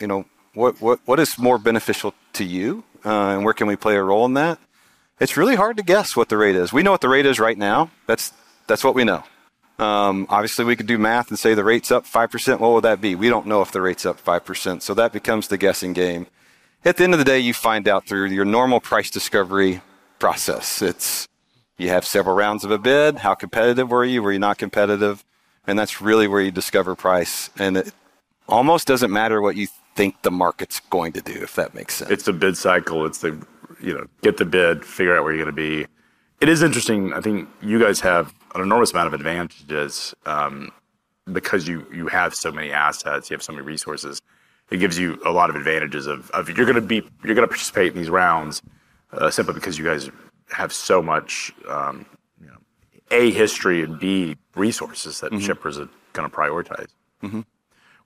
you 0.00 0.06
know, 0.06 0.24
what 0.54 0.80
what 0.80 1.00
what 1.04 1.20
is 1.20 1.38
more 1.38 1.58
beneficial 1.58 2.14
to 2.34 2.44
you, 2.44 2.84
uh, 3.04 3.34
and 3.34 3.44
where 3.44 3.54
can 3.54 3.66
we 3.66 3.76
play 3.76 3.96
a 3.96 4.02
role 4.02 4.24
in 4.24 4.34
that? 4.34 4.58
It's 5.20 5.36
really 5.36 5.54
hard 5.54 5.76
to 5.76 5.82
guess 5.82 6.16
what 6.16 6.28
the 6.28 6.36
rate 6.36 6.56
is. 6.56 6.72
We 6.72 6.82
know 6.82 6.90
what 6.90 7.00
the 7.00 7.08
rate 7.08 7.26
is 7.26 7.38
right 7.38 7.56
now. 7.56 7.90
That's 8.06 8.32
that's 8.66 8.82
what 8.82 8.94
we 8.94 9.04
know. 9.04 9.22
Um, 9.78 10.26
obviously, 10.28 10.64
we 10.64 10.76
could 10.76 10.86
do 10.86 10.98
math 10.98 11.28
and 11.30 11.38
say 11.38 11.54
the 11.54 11.64
rate's 11.64 11.90
up 11.90 12.04
5%. 12.06 12.60
What 12.60 12.72
would 12.72 12.84
that 12.84 13.00
be? 13.00 13.14
We 13.14 13.28
don't 13.28 13.46
know 13.46 13.62
if 13.62 13.72
the 13.72 13.80
rate's 13.80 14.06
up 14.06 14.22
5%. 14.22 14.82
So 14.82 14.94
that 14.94 15.12
becomes 15.12 15.48
the 15.48 15.56
guessing 15.56 15.92
game. 15.92 16.26
At 16.84 16.98
the 16.98 17.04
end 17.04 17.14
of 17.14 17.18
the 17.18 17.24
day, 17.24 17.40
you 17.40 17.54
find 17.54 17.88
out 17.88 18.06
through 18.06 18.26
your 18.26 18.44
normal 18.44 18.80
price 18.80 19.10
discovery 19.10 19.80
process. 20.22 20.80
It's 20.82 21.26
you 21.78 21.88
have 21.88 22.04
several 22.06 22.36
rounds 22.36 22.62
of 22.64 22.70
a 22.70 22.78
bid. 22.78 23.18
How 23.18 23.34
competitive 23.34 23.90
were 23.90 24.04
you? 24.04 24.22
Were 24.22 24.30
you 24.30 24.38
not 24.38 24.56
competitive? 24.56 25.24
And 25.66 25.76
that's 25.76 26.00
really 26.00 26.28
where 26.28 26.40
you 26.40 26.52
discover 26.52 26.94
price. 26.94 27.50
And 27.58 27.76
it 27.76 27.92
almost 28.48 28.86
doesn't 28.86 29.10
matter 29.10 29.42
what 29.42 29.56
you 29.56 29.66
think 29.96 30.22
the 30.22 30.30
market's 30.30 30.78
going 30.78 31.12
to 31.14 31.20
do, 31.20 31.32
if 31.32 31.56
that 31.56 31.74
makes 31.74 31.96
sense. 31.96 32.12
It's 32.12 32.22
the 32.22 32.32
bid 32.32 32.56
cycle. 32.56 33.04
It's 33.04 33.18
the 33.18 33.44
you 33.80 33.94
know 33.94 34.06
get 34.20 34.36
the 34.36 34.44
bid, 34.44 34.84
figure 34.84 35.16
out 35.16 35.24
where 35.24 35.34
you're 35.34 35.44
going 35.44 35.56
to 35.56 35.60
be. 35.60 35.88
It 36.40 36.48
is 36.48 36.62
interesting. 36.62 37.12
I 37.12 37.20
think 37.20 37.48
you 37.60 37.80
guys 37.80 37.98
have 38.00 38.32
an 38.54 38.60
enormous 38.62 38.92
amount 38.92 39.08
of 39.08 39.14
advantages 39.14 40.14
um, 40.24 40.70
because 41.32 41.66
you 41.66 41.84
you 41.92 42.06
have 42.06 42.32
so 42.32 42.52
many 42.52 42.70
assets, 42.70 43.28
you 43.28 43.34
have 43.34 43.42
so 43.42 43.52
many 43.52 43.64
resources. 43.66 44.22
It 44.70 44.76
gives 44.76 44.96
you 44.96 45.20
a 45.26 45.32
lot 45.32 45.50
of 45.50 45.56
advantages 45.56 46.06
of, 46.06 46.30
of 46.30 46.48
you're 46.48 46.64
going 46.70 46.76
to 46.76 46.80
be 46.80 47.02
you're 47.24 47.34
going 47.34 47.48
to 47.48 47.54
participate 47.56 47.90
in 47.90 47.98
these 47.98 48.08
rounds 48.08 48.62
uh, 49.12 49.30
simply 49.30 49.54
because 49.54 49.78
you 49.78 49.84
guys 49.84 50.10
have 50.50 50.72
so 50.72 51.02
much 51.02 51.52
um, 51.68 52.06
you 52.40 52.46
know, 52.46 52.58
a 53.10 53.30
history 53.30 53.82
and 53.82 53.98
b 53.98 54.36
resources 54.54 55.20
that 55.20 55.32
shippers 55.40 55.78
are 55.78 55.88
going 56.12 56.28
to 56.28 56.34
prioritize. 56.34 56.88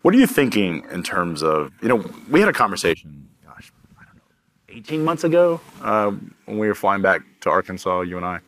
What 0.02 0.14
are 0.14 0.18
you 0.18 0.26
thinking 0.26 0.84
in 0.92 1.02
terms 1.02 1.42
of, 1.42 1.72
you 1.82 1.88
know, 1.88 2.04
we 2.30 2.38
had 2.40 2.48
a 2.48 2.52
conversation, 2.52 3.28
gosh, 3.44 3.72
I 3.98 4.04
don't 4.04 4.16
know, 4.16 4.22
18 4.68 5.04
months 5.04 5.24
ago 5.24 5.60
uh, 5.82 6.12
when 6.44 6.58
we 6.58 6.68
were 6.68 6.74
flying 6.74 7.02
back 7.02 7.22
to 7.40 7.50
Arkansas, 7.50 8.02
you 8.02 8.16
and 8.16 8.24
I. 8.24 8.40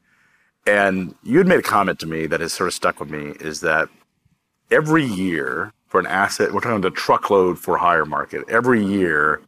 And 0.66 1.14
you 1.24 1.38
had 1.38 1.46
made 1.46 1.58
a 1.58 1.62
comment 1.62 1.98
to 2.00 2.06
me 2.06 2.26
that 2.26 2.40
has 2.40 2.52
sort 2.52 2.68
of 2.68 2.74
stuck 2.74 3.00
with 3.00 3.10
me 3.10 3.32
is 3.40 3.60
that 3.62 3.88
every 4.70 5.04
year 5.04 5.72
for 5.86 5.98
an 5.98 6.06
asset, 6.06 6.52
we're 6.52 6.60
talking 6.60 6.76
about 6.76 6.94
the 6.94 6.96
truckload 6.96 7.58
for 7.58 7.78
hire 7.78 8.04
market, 8.04 8.44
every 8.48 8.84
year 8.84 9.40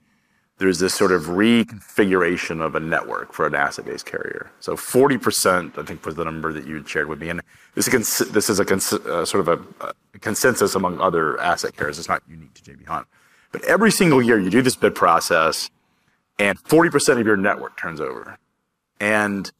there's 0.60 0.78
this 0.78 0.92
sort 0.92 1.10
of 1.10 1.22
reconfiguration 1.22 2.60
of 2.60 2.74
a 2.74 2.80
network 2.80 3.32
for 3.32 3.46
an 3.46 3.54
asset-based 3.54 4.04
carrier. 4.04 4.50
So 4.60 4.76
40%, 4.76 5.78
I 5.78 5.82
think, 5.84 6.04
was 6.04 6.16
the 6.16 6.24
number 6.24 6.52
that 6.52 6.66
you 6.66 6.74
had 6.74 6.86
shared 6.86 7.08
with 7.08 7.18
me, 7.18 7.30
and 7.30 7.40
this 7.74 7.88
is, 7.88 8.60
a 8.60 8.62
uh, 8.62 9.24
sort 9.24 9.48
of 9.48 9.48
a, 9.48 9.94
consensus 10.20 10.74
among 10.74 11.00
other 11.00 11.40
asset 11.40 11.74
carriers. 11.74 11.98
It's 11.98 12.10
not 12.10 12.22
unique 12.28 12.52
to 12.52 12.62
JB 12.62 12.86
Hunt, 12.86 13.06
but 13.52 13.64
every 13.64 13.90
single 13.90 14.20
year 14.20 14.38
you 14.38 14.50
do 14.50 14.60
this 14.60 14.76
bid 14.76 14.94
process, 14.94 15.70
and 16.38 16.62
40% 16.64 17.18
of 17.18 17.26
your 17.26 17.38
network 17.38 17.78
turns 17.78 17.98
over. 17.98 18.36
And 19.00 19.50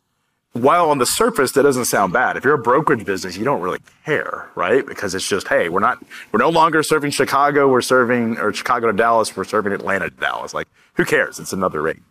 while 0.53 0.91
on 0.91 0.99
the 0.99 1.07
surface 1.07 1.53
that 1.53 1.63
doesn't 1.63 1.87
sound 1.87 2.13
bad, 2.13 2.37
if 2.37 2.45
you're 2.45 2.53
a 2.53 2.59
brokerage 2.59 3.07
business, 3.07 3.39
you 3.39 3.45
don't 3.45 3.63
really 3.63 3.79
care, 4.05 4.51
right? 4.55 4.85
Because 4.85 5.15
it's 5.15 5.27
just, 5.27 5.49
hey, 5.49 5.71
we're 5.71 5.81
not, 5.81 6.05
we're 6.31 6.41
no 6.41 6.51
longer 6.51 6.83
serving 6.83 7.13
Chicago, 7.13 7.69
we're 7.69 7.81
serving, 7.81 8.37
or 8.37 8.53
Chicago 8.53 8.89
to 8.89 8.93
Dallas, 8.93 9.35
we're 9.35 9.45
serving 9.45 9.73
Atlanta 9.73 10.11
to 10.11 10.17
Dallas. 10.17 10.53
Like, 10.53 10.69
who 11.01 11.07
cares? 11.07 11.41
It's 11.41 11.55
another 11.55 11.81
rate. 11.81 12.03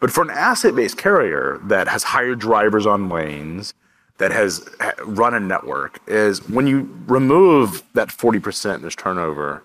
But 0.00 0.10
for 0.10 0.22
an 0.22 0.30
asset-based 0.30 0.96
carrier 0.96 1.60
that 1.64 1.86
has 1.86 2.02
hired 2.02 2.38
drivers 2.38 2.86
on 2.86 3.10
lanes, 3.10 3.74
that 4.16 4.32
has 4.32 4.66
run 5.04 5.34
a 5.34 5.40
network, 5.40 6.00
is 6.06 6.48
when 6.48 6.66
you 6.66 6.98
remove 7.06 7.82
that 7.92 8.08
40% 8.08 8.80
this 8.80 8.96
turnover, 8.96 9.62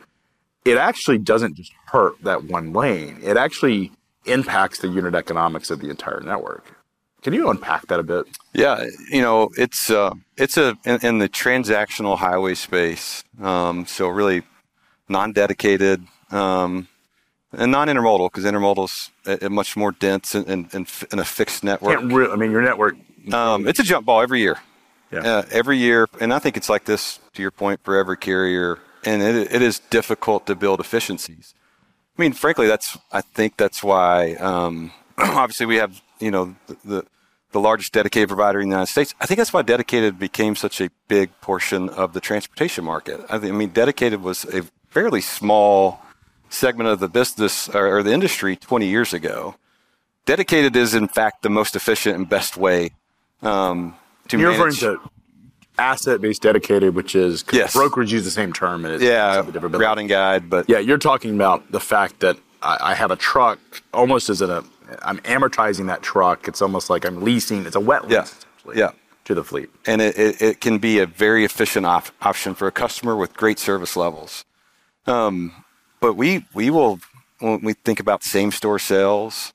it 0.65 0.77
actually 0.77 1.17
doesn't 1.17 1.55
just 1.55 1.71
hurt 1.85 2.21
that 2.23 2.43
one 2.43 2.73
lane. 2.73 3.19
It 3.23 3.37
actually 3.37 3.93
impacts 4.25 4.79
the 4.79 4.89
unit 4.89 5.15
economics 5.15 5.71
of 5.71 5.79
the 5.79 5.89
entire 5.89 6.19
network. 6.19 6.65
Can 7.21 7.31
you 7.31 7.49
unpack 7.49 7.87
that 7.87 8.01
a 8.01 8.03
bit? 8.03 8.25
Yeah, 8.51 8.85
you 9.09 9.21
know, 9.21 9.49
it's 9.57 9.89
uh, 9.89 10.13
it's 10.35 10.57
a 10.57 10.77
in, 10.83 10.99
in 11.05 11.17
the 11.19 11.29
transactional 11.29 12.17
highway 12.17 12.53
space. 12.53 13.23
Um, 13.41 13.85
so 13.85 14.09
really, 14.09 14.43
non-dedicated 15.07 16.05
um, 16.31 16.89
and 17.53 17.71
non-intermodal 17.71 18.31
because 18.31 18.45
intermodal's 18.45 19.11
a, 19.25 19.45
a 19.45 19.49
much 19.49 19.75
more 19.75 19.91
dense 19.91 20.35
and, 20.35 20.47
and, 20.47 20.89
and 21.11 21.19
a 21.19 21.25
fixed 21.25 21.63
network. 21.63 21.99
Re- 22.01 22.29
I 22.29 22.35
mean, 22.35 22.51
your 22.51 22.61
network. 22.61 22.95
Um, 23.31 23.67
it's 23.67 23.79
a 23.79 23.83
jump 23.83 24.05
ball 24.05 24.21
every 24.21 24.41
year. 24.41 24.57
Yeah. 25.11 25.19
Uh, 25.19 25.43
every 25.51 25.77
year, 25.77 26.07
and 26.19 26.33
I 26.33 26.39
think 26.39 26.57
it's 26.57 26.69
like 26.69 26.85
this 26.85 27.19
to 27.33 27.41
your 27.41 27.51
point 27.51 27.81
for 27.83 27.97
every 27.97 28.17
carrier, 28.17 28.79
and 29.05 29.21
it, 29.21 29.53
it 29.53 29.61
is 29.61 29.77
difficult 29.77 30.47
to 30.47 30.55
build 30.55 30.79
efficiencies. 30.79 31.53
I 32.17 32.21
mean, 32.21 32.33
frankly, 32.33 32.67
that's 32.67 32.97
I 33.11 33.21
think 33.21 33.57
that's 33.57 33.83
why 33.83 34.33
um, 34.35 34.91
obviously 35.17 35.67
we 35.67 35.75
have 35.75 36.01
you 36.19 36.31
know 36.31 36.55
the, 36.65 36.77
the 36.83 37.05
the 37.51 37.59
largest 37.59 37.93
dedicated 37.93 38.27
provider 38.27 38.59
in 38.59 38.69
the 38.69 38.73
United 38.73 38.91
States. 38.91 39.13
I 39.21 39.27
think 39.27 39.37
that's 39.37 39.53
why 39.53 39.61
dedicated 39.61 40.17
became 40.17 40.55
such 40.55 40.81
a 40.81 40.89
big 41.07 41.29
portion 41.39 41.89
of 41.89 42.13
the 42.13 42.19
transportation 42.19 42.83
market. 42.83 43.21
I, 43.29 43.37
think, 43.37 43.53
I 43.53 43.55
mean, 43.55 43.69
dedicated 43.69 44.21
was 44.23 44.43
a 44.45 44.63
fairly 44.89 45.21
small 45.21 46.02
segment 46.53 46.89
of 46.89 46.99
the 46.99 47.07
business 47.07 47.67
or, 47.69 47.97
or 47.97 48.03
the 48.03 48.11
industry 48.13 48.55
20 48.55 48.87
years 48.87 49.13
ago. 49.13 49.55
Dedicated 50.25 50.75
is 50.75 50.93
in 50.93 51.07
fact 51.07 51.41
the 51.41 51.49
most 51.49 51.75
efficient 51.75 52.15
and 52.15 52.29
best 52.29 52.55
way 52.55 52.91
um, 53.41 53.95
to 54.29 54.37
You're 54.37 54.51
referring 54.51 54.75
to 54.75 54.99
asset-based 55.77 56.41
dedicated, 56.41 56.95
which 56.95 57.15
is 57.15 57.43
Yes. 57.51 57.73
brokers 57.73 58.11
use 58.11 58.23
the 58.23 58.31
same 58.31 58.53
term. 58.53 58.85
And 58.85 58.93
it's 58.95 59.03
yeah, 59.03 59.39
it's 59.39 59.49
a 59.49 59.51
different- 59.51 59.75
routing 59.75 60.07
guide, 60.07 60.49
but 60.49 60.69
Yeah, 60.69 60.79
you're 60.79 60.97
talking 60.99 61.35
about 61.35 61.71
the 61.71 61.79
fact 61.79 62.19
that 62.21 62.37
I, 62.61 62.77
I 62.91 62.93
have 62.93 63.11
a 63.11 63.15
truck 63.17 63.59
almost 63.93 64.29
as 64.29 64.41
a. 64.41 64.63
I'm 65.01 65.17
amortizing 65.19 65.87
that 65.87 66.01
truck. 66.03 66.47
It's 66.47 66.61
almost 66.61 66.89
like 66.89 67.03
I'm 67.05 67.21
leasing. 67.23 67.65
It's 67.65 67.75
a 67.75 67.79
wet 67.79 68.03
lease, 68.03 68.11
Yeah. 68.13 68.21
essentially, 68.23 68.77
Yeah. 68.77 68.91
to 69.25 69.33
the 69.33 69.43
fleet. 69.43 69.69
and 69.87 70.01
it, 70.01 70.17
it, 70.17 70.41
it 70.41 70.61
can 70.61 70.77
be 70.77 70.99
a 70.99 71.05
very 71.07 71.43
efficient 71.43 71.85
op- 71.85 72.09
option 72.21 72.53
for 72.53 72.67
a 72.67 72.71
customer 72.71 73.15
with 73.15 73.33
great 73.33 73.57
service 73.59 73.97
levels. 73.97 74.45
Um, 75.07 75.62
but 76.03 76.17
we 76.17 76.45
we 76.53 76.69
will 76.69 76.99
when 77.39 77.61
we 77.61 77.73
think 77.85 77.99
about 78.01 78.23
same 78.23 78.51
store 78.51 78.77
sales, 78.77 79.53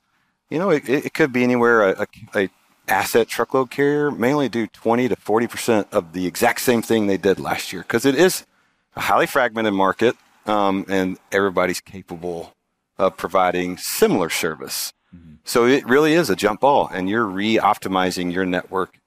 you 0.49 0.57
know, 0.57 0.71
it, 0.71 0.89
it 0.89 1.13
could 1.13 1.31
be 1.31 1.43
anywhere 1.43 1.77
a, 1.89 2.01
a, 2.01 2.07
a 2.41 2.49
asset 2.87 3.27
truckload 3.27 3.69
carrier 3.69 4.09
may 4.09 4.33
only 4.33 4.49
do 4.49 4.65
twenty 4.65 5.07
to 5.07 5.15
forty 5.15 5.45
percent 5.45 5.87
of 5.91 6.13
the 6.13 6.25
exact 6.25 6.59
same 6.61 6.81
thing 6.81 7.05
they 7.05 7.17
did 7.17 7.39
last 7.39 7.71
year 7.71 7.83
because 7.83 8.03
it 8.03 8.15
is 8.15 8.47
a 8.95 9.01
highly 9.01 9.27
fragmented 9.27 9.75
market. 9.75 10.15
um, 10.49 10.85
and 10.89 11.17
everybody's 11.31 11.79
capable 11.79 12.53
of 12.97 13.15
providing 13.15 13.77
similar 13.77 14.29
service. 14.29 14.93
Mm-hmm. 15.15 15.35
So 15.43 15.65
it 15.65 15.85
really 15.87 16.13
is 16.13 16.29
a 16.29 16.35
jump 16.35 16.61
ball, 16.61 16.89
and 16.91 17.09
you're 17.09 17.25
re-optimizing 17.25 18.33
your 18.33 18.45
network 18.45 18.99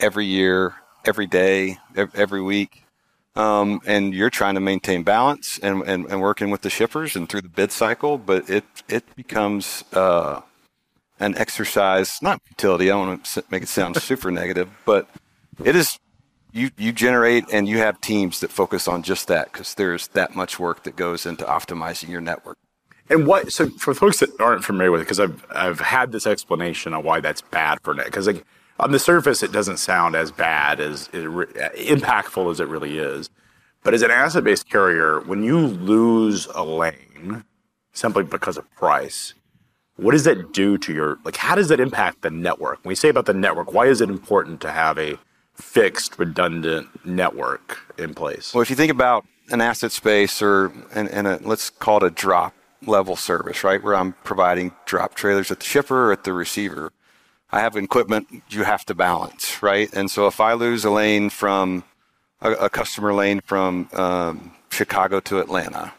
every 0.00 0.26
year, 0.26 0.74
every 1.04 1.26
day, 1.26 1.78
every 1.96 2.42
week. 2.42 2.84
Um, 3.36 3.80
and 3.86 4.14
you're 4.14 4.30
trying 4.30 4.54
to 4.54 4.60
maintain 4.60 5.02
balance 5.02 5.58
and, 5.58 5.82
and, 5.82 6.06
and, 6.06 6.22
working 6.22 6.48
with 6.48 6.62
the 6.62 6.70
shippers 6.70 7.14
and 7.14 7.28
through 7.28 7.42
the 7.42 7.50
bid 7.50 7.70
cycle, 7.70 8.16
but 8.16 8.48
it 8.48 8.64
it 8.88 9.04
becomes 9.14 9.84
uh, 9.92 10.40
an 11.20 11.36
exercise, 11.36 12.22
not 12.22 12.40
utility. 12.48 12.90
I 12.90 12.94
don't 12.94 13.08
want 13.08 13.24
to 13.26 13.44
make 13.50 13.62
it 13.62 13.68
sound 13.68 14.00
super 14.00 14.30
negative, 14.42 14.70
but 14.86 15.10
it 15.62 15.76
is 15.76 15.98
you 16.52 16.70
you 16.78 16.92
generate 16.92 17.44
and 17.52 17.68
you 17.68 17.78
have 17.78 18.00
teams 18.00 18.40
that 18.40 18.50
focus 18.50 18.88
on 18.88 19.02
just 19.02 19.28
that 19.28 19.52
because 19.52 19.74
there's 19.74 20.08
that 20.08 20.34
much 20.34 20.58
work 20.58 20.84
that 20.84 20.96
goes 20.96 21.26
into 21.26 21.44
optimizing 21.44 22.08
your 22.08 22.22
network. 22.22 22.56
And 23.10 23.26
what 23.26 23.52
so 23.52 23.68
for 23.70 23.94
folks 23.94 24.20
that 24.20 24.30
aren't 24.40 24.64
familiar 24.64 24.90
with 24.90 25.02
it, 25.02 25.04
because 25.04 25.20
I've 25.20 25.46
I've 25.50 25.80
had 25.80 26.10
this 26.12 26.26
explanation 26.26 26.94
on 26.94 27.04
why 27.04 27.20
that's 27.20 27.42
bad 27.42 27.78
for 27.82 27.94
net. 27.94 28.06
Because 28.06 28.26
like 28.26 28.44
on 28.78 28.92
the 28.92 28.98
surface, 28.98 29.42
it 29.42 29.52
doesn't 29.52 29.78
sound 29.78 30.14
as 30.14 30.30
bad 30.30 30.80
as 30.80 31.08
re, 31.12 31.46
impactful 31.46 32.50
as 32.50 32.60
it 32.60 32.68
really 32.68 32.98
is. 32.98 33.30
But 33.82 33.94
as 33.94 34.02
an 34.02 34.10
asset-based 34.10 34.68
carrier, 34.68 35.20
when 35.20 35.42
you 35.42 35.58
lose 35.58 36.46
a 36.54 36.64
lane 36.64 37.44
simply 37.92 38.24
because 38.24 38.56
of 38.56 38.70
price, 38.74 39.34
what 39.96 40.12
does 40.12 40.24
that 40.24 40.52
do 40.52 40.76
to 40.78 40.92
your 40.92 41.18
like? 41.24 41.36
How 41.36 41.54
does 41.54 41.68
that 41.68 41.80
impact 41.80 42.22
the 42.22 42.30
network? 42.30 42.84
When 42.84 42.90
we 42.90 42.94
say 42.94 43.08
about 43.08 43.26
the 43.26 43.34
network, 43.34 43.72
why 43.72 43.86
is 43.86 44.00
it 44.00 44.10
important 44.10 44.60
to 44.62 44.70
have 44.70 44.98
a 44.98 45.18
fixed, 45.54 46.18
redundant 46.18 46.88
network 47.06 47.78
in 47.96 48.12
place? 48.12 48.52
Well, 48.52 48.60
if 48.60 48.68
you 48.68 48.76
think 48.76 48.90
about 48.92 49.24
an 49.50 49.60
asset 49.60 49.92
space 49.92 50.42
or 50.42 50.72
and, 50.94 51.08
and 51.08 51.26
a, 51.26 51.40
let's 51.42 51.70
call 51.70 51.98
it 51.98 52.02
a 52.02 52.10
drop 52.10 52.54
level 52.84 53.16
service, 53.16 53.64
right, 53.64 53.82
where 53.82 53.94
I'm 53.94 54.12
providing 54.24 54.72
drop 54.84 55.14
trailers 55.14 55.50
at 55.50 55.60
the 55.60 55.64
shipper 55.64 56.08
or 56.08 56.12
at 56.12 56.24
the 56.24 56.32
receiver. 56.32 56.92
I 57.50 57.60
have 57.60 57.76
equipment 57.76 58.28
you 58.48 58.64
have 58.64 58.84
to 58.86 58.94
balance, 58.94 59.62
right? 59.62 59.92
And 59.92 60.10
so 60.10 60.26
if 60.26 60.40
I 60.40 60.54
lose 60.54 60.84
a 60.84 60.90
lane 60.90 61.30
from 61.30 61.84
a, 62.40 62.52
a 62.52 62.70
customer 62.70 63.14
lane 63.14 63.40
from 63.40 63.88
um, 63.92 64.52
Chicago 64.70 65.20
to 65.20 65.38
Atlanta, 65.38 65.94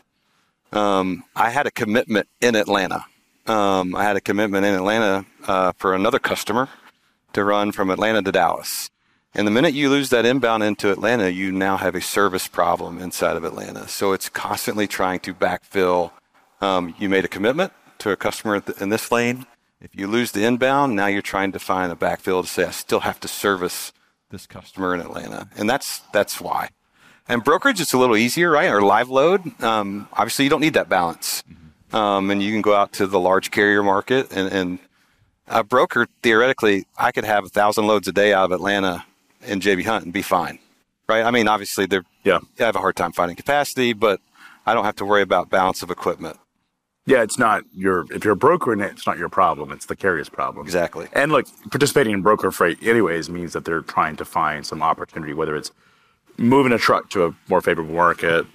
um, 0.71 1.23
I 1.35 1.49
had 1.49 1.65
a 1.65 1.71
commitment 1.71 2.27
in 2.41 2.55
Atlanta. 2.55 3.05
Um, 3.45 3.95
I 3.95 4.03
had 4.03 4.17
a 4.17 4.21
commitment 4.21 4.65
in 4.65 4.73
Atlanta 4.75 5.25
uh, 5.47 5.71
for 5.77 5.93
another 5.93 6.19
customer 6.19 6.67
to 7.33 7.43
run 7.43 7.71
from 7.71 7.89
Atlanta 7.89 8.21
to 8.21 8.31
Dallas. 8.31 8.89
And 9.33 9.45
the 9.45 9.51
minute 9.51 9.73
you 9.73 9.89
lose 9.89 10.09
that 10.09 10.25
inbound 10.25 10.63
into 10.63 10.91
Atlanta, 10.91 11.29
you 11.31 11.51
now 11.51 11.77
have 11.77 11.95
a 11.95 12.01
service 12.01 12.47
problem 12.47 12.99
inside 12.99 13.37
of 13.37 13.43
Atlanta. 13.43 13.87
So 13.87 14.11
it's 14.11 14.29
constantly 14.29 14.87
trying 14.87 15.19
to 15.21 15.33
backfill. 15.33 16.11
Um, 16.59 16.95
you 16.97 17.07
made 17.07 17.23
a 17.23 17.27
commitment 17.27 17.71
to 17.99 18.11
a 18.11 18.15
customer 18.15 18.63
in 18.81 18.89
this 18.89 19.11
lane. 19.11 19.45
If 19.79 19.95
you 19.95 20.07
lose 20.07 20.31
the 20.31 20.43
inbound, 20.43 20.95
now 20.95 21.05
you're 21.05 21.21
trying 21.21 21.51
to 21.51 21.59
find 21.59 21.91
a 21.91 21.95
backfill 21.95 22.41
to 22.41 22.47
say, 22.47 22.65
I 22.65 22.71
still 22.71 23.01
have 23.01 23.19
to 23.19 23.27
service 23.27 23.93
this 24.31 24.47
customer 24.47 24.93
in 24.95 25.01
Atlanta. 25.01 25.49
And 25.55 25.69
that's, 25.69 25.99
that's 26.11 26.41
why. 26.41 26.69
And 27.29 27.43
brokerage, 27.43 27.79
it's 27.79 27.93
a 27.93 27.97
little 27.97 28.17
easier, 28.17 28.49
right? 28.49 28.69
Or 28.69 28.81
live 28.81 29.09
load. 29.09 29.61
Um, 29.61 30.07
obviously, 30.13 30.45
you 30.45 30.49
don't 30.49 30.61
need 30.61 30.73
that 30.73 30.89
balance. 30.89 31.43
Um, 31.93 32.31
and 32.31 32.41
you 32.41 32.51
can 32.51 32.61
go 32.61 32.73
out 32.73 32.91
to 32.93 33.07
the 33.07 33.19
large 33.19 33.51
carrier 33.51 33.83
market 33.83 34.31
and, 34.31 34.51
and 34.51 34.79
a 35.47 35.63
broker, 35.63 36.07
theoretically, 36.23 36.85
I 36.97 37.11
could 37.11 37.23
have 37.23 37.45
a 37.45 37.49
thousand 37.49 37.87
loads 37.87 38.07
a 38.07 38.11
day 38.11 38.33
out 38.33 38.45
of 38.45 38.51
Atlanta 38.51 39.05
in 39.45 39.59
JB 39.59 39.85
Hunt 39.85 40.03
and 40.03 40.13
be 40.13 40.21
fine, 40.21 40.59
right? 41.07 41.23
I 41.23 41.31
mean, 41.31 41.47
obviously, 41.47 41.85
they're 41.85 42.03
yeah, 42.23 42.39
I 42.59 42.63
have 42.63 42.75
a 42.75 42.79
hard 42.79 42.97
time 42.97 43.13
finding 43.13 43.37
capacity, 43.37 43.93
but 43.93 44.19
I 44.65 44.73
don't 44.73 44.83
have 44.83 44.97
to 44.97 45.05
worry 45.05 45.21
about 45.21 45.49
balance 45.49 45.81
of 45.83 45.89
equipment. 45.89 46.37
Yeah, 47.07 47.23
it's 47.23 47.39
not 47.39 47.63
your 47.73 48.05
if 48.11 48.25
you're 48.25 48.33
a 48.33 48.37
broker 48.37 48.73
in 48.73 48.81
it, 48.81 48.91
it's 48.91 49.07
not 49.07 49.17
your 49.17 49.29
problem. 49.29 49.71
It's 49.71 49.85
the 49.85 49.95
carrier's 49.95 50.27
problem. 50.27 50.65
Exactly. 50.65 51.07
And 51.13 51.31
look, 51.31 51.47
participating 51.71 52.13
in 52.13 52.21
broker 52.21 52.51
freight 52.51 52.83
anyways 52.83 53.29
means 53.29 53.53
that 53.53 53.63
they're 53.63 53.81
trying 53.81 54.17
to 54.17 54.25
find 54.25 54.65
some 54.65 54.83
opportunity, 54.83 55.33
whether 55.33 55.55
it's 55.55 55.71
moving 56.37 56.73
a 56.73 56.77
truck 56.77 57.09
to 57.11 57.25
a 57.25 57.35
more 57.47 57.61
favorable 57.61 57.95
market, 57.95 58.45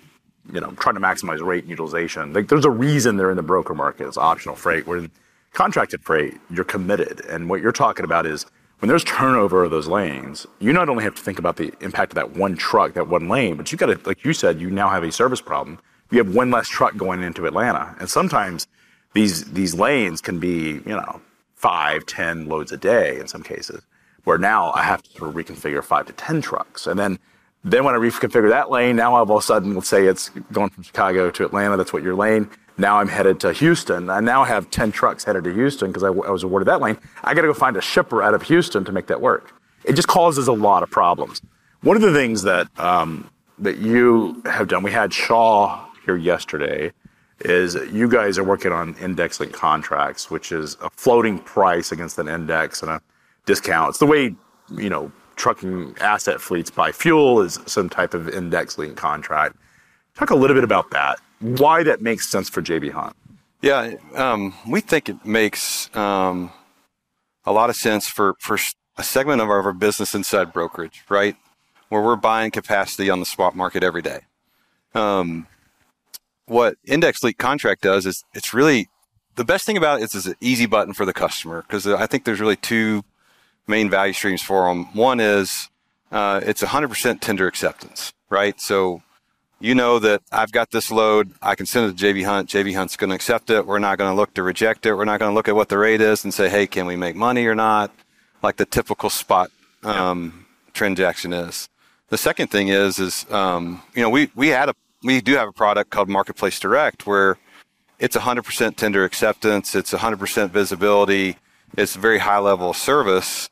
you 0.53 0.61
know, 0.61 0.71
trying 0.73 0.95
to 0.95 1.01
maximize 1.01 1.45
rate 1.45 1.65
and 1.65 1.71
utilization. 1.71 2.35
Like 2.35 2.49
there's 2.49 2.67
a 2.67 2.71
reason 2.71 3.17
they're 3.17 3.31
in 3.31 3.39
the 3.39 3.43
broker 3.43 3.75
market. 3.75 4.07
It's 4.07 4.19
optional 4.19 4.55
freight. 4.55 4.87
Where 4.87 5.09
contracted 5.55 6.03
freight, 6.03 6.39
you're 6.51 6.65
committed. 6.65 7.25
And 7.27 7.49
what 7.49 7.63
you're 7.63 7.73
talking 7.73 8.05
about 8.05 8.27
is 8.27 8.45
when 8.81 8.89
there's 8.91 9.05
turnover 9.05 9.65
of 9.65 9.71
those 9.71 9.89
lanes, 9.89 10.47
you 10.59 10.75
not 10.75 10.91
only 10.91 11.05
have 11.05 11.15
to 11.15 11.23
think 11.23 11.39
about 11.39 11.57
the 11.57 11.73
impact 11.81 12.13
of 12.13 12.17
that 12.17 12.33
one 12.33 12.57
truck, 12.57 12.93
that 12.95 13.09
one 13.09 13.29
lane, 13.29 13.57
but 13.57 13.73
you 13.73 13.79
got 13.79 13.87
to, 13.87 13.99
like 14.05 14.25
you 14.25 14.35
said, 14.35 14.61
you 14.61 14.71
now 14.71 14.91
have 14.91 15.05
a 15.05 15.13
service 15.13 15.41
problem. 15.41 15.79
You 16.13 16.19
have 16.19 16.35
one 16.35 16.51
less 16.51 16.69
truck 16.69 16.97
going 16.97 17.23
into 17.23 17.47
Atlanta, 17.47 17.97
and 17.99 18.09
sometimes 18.09 18.69
these 19.15 19.51
these 19.53 19.75
lanes 19.75 20.21
can 20.21 20.39
be, 20.39 20.75
you 20.87 20.95
know, 20.95 21.21
five, 21.57 22.07
ten 22.07 22.47
loads 22.47 22.71
a 22.71 22.77
day 22.77 23.19
in 23.19 23.27
some 23.27 23.43
cases. 23.43 23.83
Where 24.25 24.39
now 24.39 24.73
I 24.73 24.85
have 24.85 25.03
to 25.03 25.11
sort 25.11 25.31
of 25.31 25.35
reconfigure 25.35 25.83
five 25.83 26.07
to 26.07 26.13
ten 26.13 26.41
trucks, 26.41 26.87
and 26.87 26.99
then 26.99 27.19
then 27.65 27.85
when 27.85 27.95
I 27.95 27.99
reconfigure 27.99 28.51
that 28.51 28.71
lane, 28.71 28.97
now 28.97 29.15
all 29.15 29.23
of 29.23 29.31
a 29.31 29.41
sudden, 29.43 29.75
let's 29.75 29.89
say 29.89 30.07
it's 30.07 30.29
going 30.53 30.71
from 30.71 30.83
Chicago 30.83 31.31
to 31.31 31.45
Atlanta. 31.45 31.77
That's 31.77 31.93
what 31.93 32.03
your 32.03 32.15
lane. 32.15 32.51
Now 32.79 32.99
I'm 32.99 33.09
headed 33.09 33.39
to 33.41 33.53
Houston. 33.53 34.11
I 34.11 34.21
now 34.21 34.45
have 34.45 34.71
10 34.71 34.93
trucks 34.93 35.25
headed 35.25 35.45
to 35.45 35.53
Houston 35.53 35.89
because 35.89 36.03
I, 36.03 36.07
w- 36.07 36.27
I 36.27 36.31
was 36.31 36.43
awarded 36.43 36.67
that 36.69 36.81
lane. 36.81 36.97
I 37.23 37.35
got 37.35 37.43
to 37.43 37.49
go 37.49 37.55
find 37.55 37.77
a 37.77 37.83
shipper 37.83 38.23
out 38.23 38.35
of 38.35 38.43
Houston 38.45 38.85
to 38.87 38.93
make 38.93 39.07
that 39.09 39.21
work. 39.21 39.53
It 39.85 39.93
just 39.93 40.09
causes 40.09 40.49
a 40.49 40.53
lot 40.53 40.83
of 40.83 40.91
problems. 40.91 41.43
One 41.83 41.97
of 41.97 42.03
the 42.03 42.13
things 42.13 42.43
that 42.43 42.69
um, 42.81 43.31
that 43.59 43.79
you 43.79 44.43
have 44.47 44.69
done, 44.69 44.83
we 44.83 44.91
had 44.91 45.13
Shaw 45.13 45.87
here 46.05 46.17
yesterday, 46.17 46.93
is 47.41 47.75
you 47.93 48.09
guys 48.09 48.39
are 48.39 48.45
working 48.45 48.73
on 48.73 48.95
index 48.97 49.41
link 49.41 49.53
contracts, 49.53 50.31
which 50.31 50.53
is 50.53 50.77
a 50.81 50.91
floating 50.91 51.39
price 51.39 51.93
against 51.93 52.19
an 52.19 52.29
index 52.29 52.83
and 52.83 52.91
a 52.91 53.01
discount. 53.47 53.91
It's 53.91 53.99
the 53.99 54.07
way 54.07 54.35
you 54.71 54.91
know 54.91 55.11
trucking 55.37 55.97
asset 56.01 56.41
fleets 56.41 56.71
buy 56.71 56.93
fuel 56.93 57.41
is 57.41 57.59
some 57.67 57.89
type 57.89 58.15
of 58.15 58.29
index 58.29 58.79
link 58.79 58.97
contract. 58.97 59.57
Talk 60.15 60.31
a 60.31 60.35
little 60.35 60.55
bit 60.55 60.65
about 60.65 60.91
that 60.91 61.19
why 61.43 61.83
that 61.83 62.01
makes 62.01 62.29
sense 62.29 62.49
for 62.49 62.63
JB 62.63 62.93
Hunt. 62.93 63.17
Yeah, 63.61 63.95
um, 64.15 64.55
we 64.67 64.81
think 64.81 65.09
it 65.09 65.25
makes 65.25 65.95
um, 65.95 66.53
a 67.45 67.53
lot 67.53 67.71
of 67.71 67.77
sense 67.77 68.09
for, 68.09 68.35
for 68.39 68.59
a 68.97 69.03
segment 69.03 69.41
of 69.41 69.49
our 69.49 69.73
business 69.73 70.15
inside 70.15 70.53
brokerage, 70.53 71.03
right? 71.09 71.37
Where 71.89 72.03
we're 72.03 72.17
buying 72.17 72.51
capacity 72.51 73.11
on 73.11 73.21
the 73.21 73.27
spot 73.27 73.55
market 73.55 73.83
every 73.83 74.03
day. 74.03 74.21
Um, 74.95 75.47
what 76.53 76.77
Index 76.85 77.23
Link 77.23 77.39
Contract 77.39 77.83
does 77.83 78.07
is 78.07 78.25
it's 78.35 78.55
really 78.55 78.89
the 79.35 79.45
best 79.45 79.65
thing 79.65 79.77
about 79.77 80.01
it 80.01 80.05
is 80.05 80.15
it's 80.15 80.27
an 80.27 80.37
easy 80.41 80.67
button 80.67 80.93
for 80.93 81.07
the 81.07 81.13
customer 81.13 81.63
because 81.63 81.87
I 81.87 82.07
think 82.07 82.25
there's 82.25 82.41
really 82.41 82.57
two 82.57 83.03
main 83.67 83.89
value 83.89 84.13
streams 84.13 84.43
for 84.43 84.69
them. 84.69 84.85
One 84.95 85.19
is 85.19 85.71
uh, 86.11 86.41
it's 86.45 86.63
100% 86.63 87.21
tender 87.21 87.47
acceptance, 87.47 88.13
right? 88.29 88.61
So 88.61 89.03
you 89.61 89.75
know 89.75 89.99
that 90.01 90.23
I've 90.31 90.53
got 90.53 90.73
this 90.73 90.91
load. 90.91 91.33
I 91.41 91.55
can 91.55 91.67
send 91.67 91.91
it 91.91 91.97
to 91.97 92.05
JB 92.05 92.25
Hunt. 92.25 92.51
JB 92.51 92.75
Hunt's 92.75 92.97
going 92.97 93.11
to 93.11 93.17
accept 93.17 93.49
it. 93.49 93.67
We're 93.67 93.79
not 93.79 93.97
going 93.97 94.11
to 94.11 94.15
look 94.15 94.35
to 94.35 94.43
reject 94.43 94.85
it. 94.85 94.95
We're 94.95 95.07
not 95.07 95.21
going 95.21 95.31
to 95.31 95.35
look 95.35 95.49
at 95.49 95.57
what 95.57 95.71
the 95.71 95.79
rate 95.79 96.01
is 96.01 96.25
and 96.25 96.35
say, 96.35 96.49
hey, 96.51 96.67
can 96.67 96.85
we 96.85 96.97
make 96.97 97.17
money 97.17 97.47
or 97.47 97.55
not? 97.55 97.91
Like 98.43 98.57
the 98.57 98.67
typical 98.67 99.09
spot 99.09 99.51
um, 99.85 100.47
yeah. 100.67 100.71
transaction 100.75 101.33
is. 101.33 101.69
The 102.09 102.19
second 102.19 102.49
thing 102.49 102.69
is, 102.69 102.99
is 102.99 103.25
um, 103.31 103.83
you 103.95 104.03
know, 104.03 104.11
we 104.11 104.31
we 104.35 104.49
had 104.49 104.69
a 104.69 104.75
we 105.03 105.21
do 105.21 105.35
have 105.35 105.49
a 105.49 105.53
product 105.53 105.91
called 105.91 106.09
Marketplace 106.09 106.59
Direct 106.59 107.07
where 107.07 107.39
it's 107.99 108.17
100% 108.17 108.77
tender 108.77 109.05
acceptance. 109.05 109.75
It's 109.75 109.93
100% 109.93 110.51
visibility. 110.51 111.37
It's 111.77 111.97
a 111.97 111.99
very 111.99 112.19
high 112.19 112.39
level 112.39 112.71
of 112.71 112.77
service. 112.77 113.49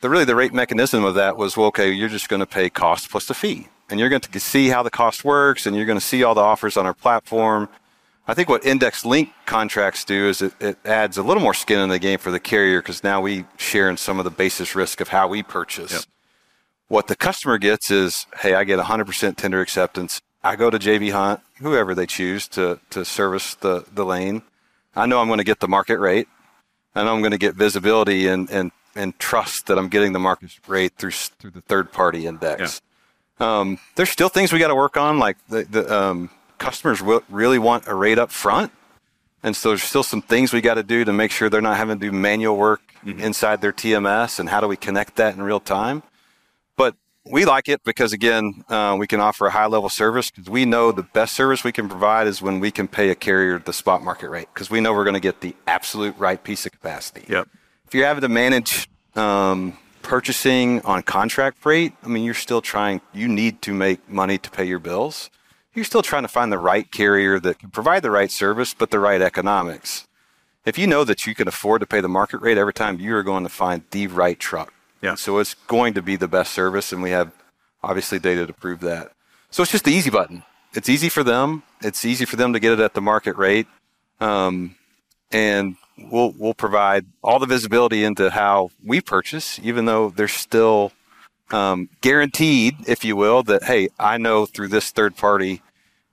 The 0.00 0.08
really 0.08 0.24
the 0.24 0.34
rate 0.34 0.54
mechanism 0.54 1.04
of 1.04 1.14
that 1.16 1.36
was 1.36 1.56
well, 1.56 1.66
okay, 1.66 1.90
you're 1.90 2.08
just 2.08 2.28
going 2.28 2.40
to 2.40 2.46
pay 2.46 2.70
cost 2.70 3.10
plus 3.10 3.26
the 3.26 3.34
fee 3.34 3.68
and 3.90 4.00
you're 4.00 4.08
going 4.08 4.22
to 4.22 4.40
see 4.40 4.68
how 4.68 4.82
the 4.82 4.90
cost 4.90 5.24
works 5.24 5.66
and 5.66 5.76
you're 5.76 5.84
going 5.84 5.98
to 5.98 6.04
see 6.04 6.22
all 6.22 6.34
the 6.34 6.40
offers 6.40 6.76
on 6.76 6.86
our 6.86 6.94
platform. 6.94 7.68
I 8.26 8.34
think 8.34 8.48
what 8.48 8.64
index 8.64 9.04
link 9.04 9.30
contracts 9.44 10.04
do 10.04 10.28
is 10.28 10.40
it, 10.40 10.54
it 10.60 10.78
adds 10.84 11.18
a 11.18 11.22
little 11.22 11.42
more 11.42 11.54
skin 11.54 11.80
in 11.80 11.88
the 11.88 11.98
game 11.98 12.18
for 12.18 12.30
the 12.30 12.38
carrier 12.38 12.80
because 12.80 13.02
now 13.02 13.20
we 13.20 13.44
share 13.56 13.90
in 13.90 13.96
some 13.96 14.18
of 14.18 14.24
the 14.24 14.30
basis 14.30 14.74
risk 14.74 15.00
of 15.00 15.08
how 15.08 15.26
we 15.26 15.42
purchase. 15.42 15.92
Yep. 15.92 16.02
What 16.88 17.06
the 17.08 17.16
customer 17.16 17.58
gets 17.58 17.90
is, 17.90 18.26
hey, 18.40 18.54
I 18.54 18.64
get 18.64 18.78
100% 18.78 19.36
tender 19.36 19.60
acceptance. 19.60 20.20
I 20.42 20.56
go 20.56 20.70
to 20.70 20.78
JB 20.78 21.12
Hunt, 21.12 21.40
whoever 21.58 21.94
they 21.94 22.06
choose 22.06 22.48
to, 22.48 22.80
to 22.90 23.04
service 23.04 23.54
the, 23.54 23.84
the 23.92 24.04
lane. 24.04 24.42
I 24.96 25.06
know 25.06 25.20
I'm 25.20 25.28
going 25.28 25.38
to 25.38 25.44
get 25.44 25.60
the 25.60 25.68
market 25.68 25.98
rate. 25.98 26.28
I 26.94 27.04
know 27.04 27.14
I'm 27.14 27.20
going 27.20 27.32
to 27.32 27.38
get 27.38 27.54
visibility 27.54 28.26
and, 28.26 28.50
and, 28.50 28.72
and 28.94 29.18
trust 29.18 29.66
that 29.66 29.78
I'm 29.78 29.88
getting 29.88 30.12
the 30.12 30.18
market 30.18 30.58
rate 30.66 30.94
through, 30.96 31.12
through 31.12 31.50
the 31.50 31.60
third 31.60 31.92
party 31.92 32.26
index. 32.26 32.80
Um, 33.38 33.78
there's 33.96 34.10
still 34.10 34.28
things 34.28 34.52
we 34.52 34.58
got 34.58 34.68
to 34.68 34.74
work 34.74 34.96
on, 34.96 35.18
like 35.18 35.36
the, 35.48 35.64
the 35.64 35.94
um, 35.94 36.30
customers 36.58 37.00
w- 37.00 37.22
really 37.28 37.58
want 37.58 37.86
a 37.86 37.94
rate 37.94 38.18
up 38.18 38.30
front. 38.30 38.72
And 39.42 39.56
so 39.56 39.70
there's 39.70 39.82
still 39.82 40.02
some 40.02 40.20
things 40.20 40.52
we 40.52 40.60
got 40.60 40.74
to 40.74 40.82
do 40.82 41.04
to 41.04 41.12
make 41.12 41.30
sure 41.30 41.48
they're 41.48 41.62
not 41.62 41.76
having 41.76 41.98
to 41.98 42.10
do 42.10 42.12
manual 42.12 42.56
work 42.56 42.82
mm-hmm. 43.04 43.20
inside 43.20 43.60
their 43.62 43.72
TMS 43.72 44.38
and 44.38 44.48
how 44.48 44.60
do 44.60 44.68
we 44.68 44.76
connect 44.76 45.16
that 45.16 45.34
in 45.34 45.42
real 45.42 45.60
time. 45.60 46.02
We 47.26 47.44
like 47.44 47.68
it 47.68 47.84
because 47.84 48.12
again, 48.12 48.64
uh, 48.68 48.96
we 48.98 49.06
can 49.06 49.20
offer 49.20 49.46
a 49.46 49.50
high 49.50 49.66
level 49.66 49.90
service 49.90 50.30
because 50.30 50.48
we 50.48 50.64
know 50.64 50.90
the 50.90 51.02
best 51.02 51.34
service 51.34 51.62
we 51.62 51.72
can 51.72 51.88
provide 51.88 52.26
is 52.26 52.40
when 52.40 52.60
we 52.60 52.70
can 52.70 52.88
pay 52.88 53.10
a 53.10 53.14
carrier 53.14 53.58
the 53.58 53.74
spot 53.74 54.02
market 54.02 54.30
rate 54.30 54.48
because 54.54 54.70
we 54.70 54.80
know 54.80 54.94
we're 54.94 55.04
going 55.04 55.14
to 55.14 55.20
get 55.20 55.42
the 55.42 55.54
absolute 55.66 56.16
right 56.16 56.42
piece 56.42 56.64
of 56.64 56.72
capacity. 56.72 57.24
Yep. 57.28 57.48
If 57.86 57.94
you're 57.94 58.06
having 58.06 58.22
to 58.22 58.28
manage 58.28 58.88
um, 59.16 59.76
purchasing 60.02 60.80
on 60.82 61.02
contract 61.02 61.58
freight, 61.58 61.92
I 62.02 62.08
mean, 62.08 62.24
you're 62.24 62.34
still 62.34 62.62
trying. 62.62 63.02
You 63.12 63.28
need 63.28 63.60
to 63.62 63.74
make 63.74 64.08
money 64.08 64.38
to 64.38 64.50
pay 64.50 64.64
your 64.64 64.78
bills. 64.78 65.28
You're 65.74 65.84
still 65.84 66.02
trying 66.02 66.22
to 66.22 66.28
find 66.28 66.50
the 66.50 66.58
right 66.58 66.90
carrier 66.90 67.38
that 67.40 67.58
can 67.58 67.70
provide 67.70 68.02
the 68.02 68.10
right 68.10 68.30
service 68.30 68.72
but 68.72 68.90
the 68.90 68.98
right 68.98 69.20
economics. 69.20 70.08
If 70.64 70.78
you 70.78 70.86
know 70.86 71.04
that 71.04 71.26
you 71.26 71.34
can 71.34 71.48
afford 71.48 71.80
to 71.80 71.86
pay 71.86 72.00
the 72.00 72.08
market 72.08 72.40
rate 72.40 72.58
every 72.58 72.74
time, 72.74 72.98
you 72.98 73.14
are 73.14 73.22
going 73.22 73.44
to 73.44 73.50
find 73.50 73.82
the 73.90 74.06
right 74.06 74.38
truck. 74.38 74.72
Yeah. 75.02 75.14
So 75.14 75.38
it's 75.38 75.54
going 75.54 75.94
to 75.94 76.02
be 76.02 76.16
the 76.16 76.28
best 76.28 76.52
service, 76.52 76.92
and 76.92 77.02
we 77.02 77.10
have 77.10 77.32
obviously 77.82 78.18
data 78.18 78.46
to 78.46 78.52
prove 78.52 78.80
that. 78.80 79.12
So 79.50 79.62
it's 79.62 79.72
just 79.72 79.84
the 79.84 79.92
easy 79.92 80.10
button. 80.10 80.42
It's 80.74 80.88
easy 80.88 81.08
for 81.08 81.24
them. 81.24 81.62
It's 81.82 82.04
easy 82.04 82.24
for 82.24 82.36
them 82.36 82.52
to 82.52 82.60
get 82.60 82.72
it 82.72 82.80
at 82.80 82.94
the 82.94 83.00
market 83.00 83.36
rate, 83.36 83.66
um, 84.20 84.76
and 85.32 85.76
we'll 85.98 86.32
we'll 86.38 86.54
provide 86.54 87.06
all 87.22 87.38
the 87.38 87.46
visibility 87.46 88.04
into 88.04 88.30
how 88.30 88.70
we 88.84 89.00
purchase, 89.00 89.58
even 89.62 89.86
though 89.86 90.10
there's 90.10 90.32
still 90.32 90.92
um, 91.50 91.88
guaranteed, 92.00 92.76
if 92.86 93.04
you 93.04 93.16
will, 93.16 93.42
that 93.44 93.64
hey, 93.64 93.88
I 93.98 94.18
know 94.18 94.46
through 94.46 94.68
this 94.68 94.90
third 94.90 95.16
party 95.16 95.62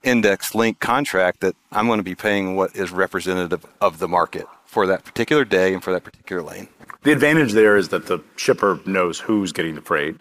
index 0.02 0.56
link 0.56 0.80
contract 0.80 1.42
that 1.42 1.56
I'm 1.72 1.86
going 1.88 2.00
to 2.00 2.04
be 2.04 2.16
paying 2.16 2.56
what 2.56 2.76
is 2.76 2.92
representative 2.92 3.66
of 3.82 4.00
the 4.00 4.08
market 4.08 4.48
for 4.68 4.86
that 4.86 5.04
particular 5.04 5.44
day 5.44 5.74
and 5.74 5.84
for 5.84 5.92
that 5.92 6.04
particular 6.04 6.44
lane. 6.44 6.68
The 7.04 7.12
advantage 7.12 7.54
there 7.54 7.78
is 7.78 7.90
that 7.90 8.06
the 8.06 8.20
shipper 8.36 8.80
knows 8.86 9.20
who's 9.20 9.52
getting 9.52 9.74
the 9.76 9.82
freight. 9.82 10.18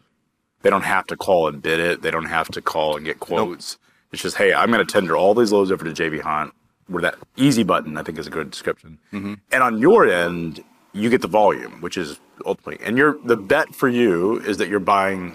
They 0.62 0.70
don't 0.70 0.84
have 0.84 1.06
to 1.08 1.16
call 1.16 1.48
and 1.48 1.60
bid 1.60 1.80
it. 1.80 2.02
They 2.02 2.10
don't 2.10 2.26
have 2.26 2.48
to 2.52 2.62
call 2.62 2.96
and 2.96 3.04
get 3.04 3.20
quotes. 3.20 3.76
It's 4.12 4.22
just, 4.22 4.36
hey, 4.36 4.54
I'm 4.54 4.70
going 4.70 4.84
to 4.84 4.90
tender 4.90 5.16
all 5.16 5.34
these 5.34 5.52
loads 5.52 5.70
over 5.70 5.84
to 5.84 5.90
JB 5.90 6.22
Hunt. 6.22 6.54
Where 6.88 7.02
that 7.02 7.16
easy 7.36 7.64
button, 7.64 7.96
I 7.96 8.04
think, 8.04 8.16
is 8.16 8.28
a 8.28 8.30
good 8.30 8.52
description. 8.52 8.98
Mm-hmm. 9.12 9.34
And 9.50 9.62
on 9.62 9.78
your 9.78 10.08
end, 10.08 10.62
you 10.92 11.10
get 11.10 11.20
the 11.20 11.28
volume, 11.28 11.80
which 11.80 11.96
is 11.96 12.20
ultimately, 12.44 12.84
and 12.86 12.96
you're 12.96 13.18
the 13.24 13.36
bet 13.36 13.74
for 13.74 13.88
you 13.88 14.38
is 14.40 14.58
that 14.58 14.68
you're 14.68 14.78
buying 14.78 15.34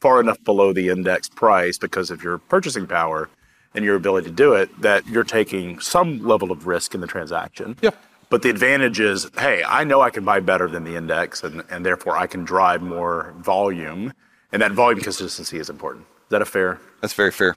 far 0.00 0.20
enough 0.20 0.42
below 0.42 0.72
the 0.72 0.88
index 0.88 1.28
price 1.28 1.76
because 1.76 2.10
of 2.10 2.22
your 2.22 2.38
purchasing 2.38 2.86
power 2.86 3.28
and 3.74 3.84
your 3.84 3.94
ability 3.94 4.28
to 4.28 4.34
do 4.34 4.54
it 4.54 4.80
that 4.80 5.06
you're 5.06 5.24
taking 5.24 5.78
some 5.80 6.26
level 6.26 6.50
of 6.50 6.66
risk 6.66 6.94
in 6.94 7.02
the 7.02 7.06
transaction. 7.06 7.76
Yeah. 7.82 7.90
But 8.28 8.42
the 8.42 8.50
advantage 8.50 8.98
is, 8.98 9.30
hey, 9.38 9.62
I 9.66 9.84
know 9.84 10.00
I 10.00 10.10
can 10.10 10.24
buy 10.24 10.40
better 10.40 10.68
than 10.68 10.84
the 10.84 10.96
index, 10.96 11.44
and, 11.44 11.62
and 11.70 11.86
therefore 11.86 12.16
I 12.16 12.26
can 12.26 12.44
drive 12.44 12.82
more 12.82 13.34
volume, 13.38 14.12
and 14.52 14.60
that 14.62 14.72
volume 14.72 15.00
consistency 15.00 15.58
is 15.58 15.70
important. 15.70 16.04
Is 16.04 16.30
that 16.30 16.42
a 16.42 16.44
fair? 16.44 16.80
That's 17.00 17.14
very 17.14 17.30
fair. 17.30 17.54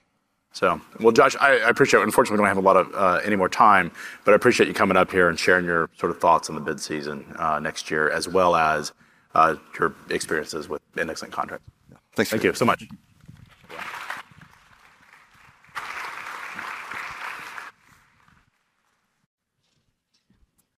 So, 0.51 0.81
well, 0.99 1.11
Josh, 1.11 1.35
I, 1.39 1.53
appreciate. 1.69 2.01
Unfortunately, 2.01 2.41
we 2.41 2.47
don't 2.47 2.55
have 2.55 2.63
a 2.63 2.67
lot 2.67 2.77
of 2.77 2.93
uh, 2.95 3.21
any 3.23 3.35
more 3.35 3.49
time, 3.49 3.91
but 4.25 4.31
I 4.31 4.35
appreciate 4.35 4.67
you 4.67 4.73
coming 4.73 4.97
up 4.97 5.11
here 5.11 5.29
and 5.29 5.39
sharing 5.39 5.65
your 5.65 5.89
sort 5.97 6.11
of 6.11 6.19
thoughts 6.19 6.49
on 6.49 6.55
the 6.55 6.61
bid 6.61 6.79
season 6.79 7.25
uh, 7.37 7.59
next 7.59 7.91
year, 7.91 8.09
as 8.09 8.27
well 8.27 8.55
as 8.55 8.91
uh, 9.35 9.55
your 9.79 9.93
experiences 10.09 10.67
with 10.67 10.81
index 10.97 11.21
link 11.21 11.33
contracts. 11.33 11.65
Thanks. 12.13 12.31
Thank 12.31 12.43
you 12.43 12.53
so 12.53 12.65
much. 12.65 12.83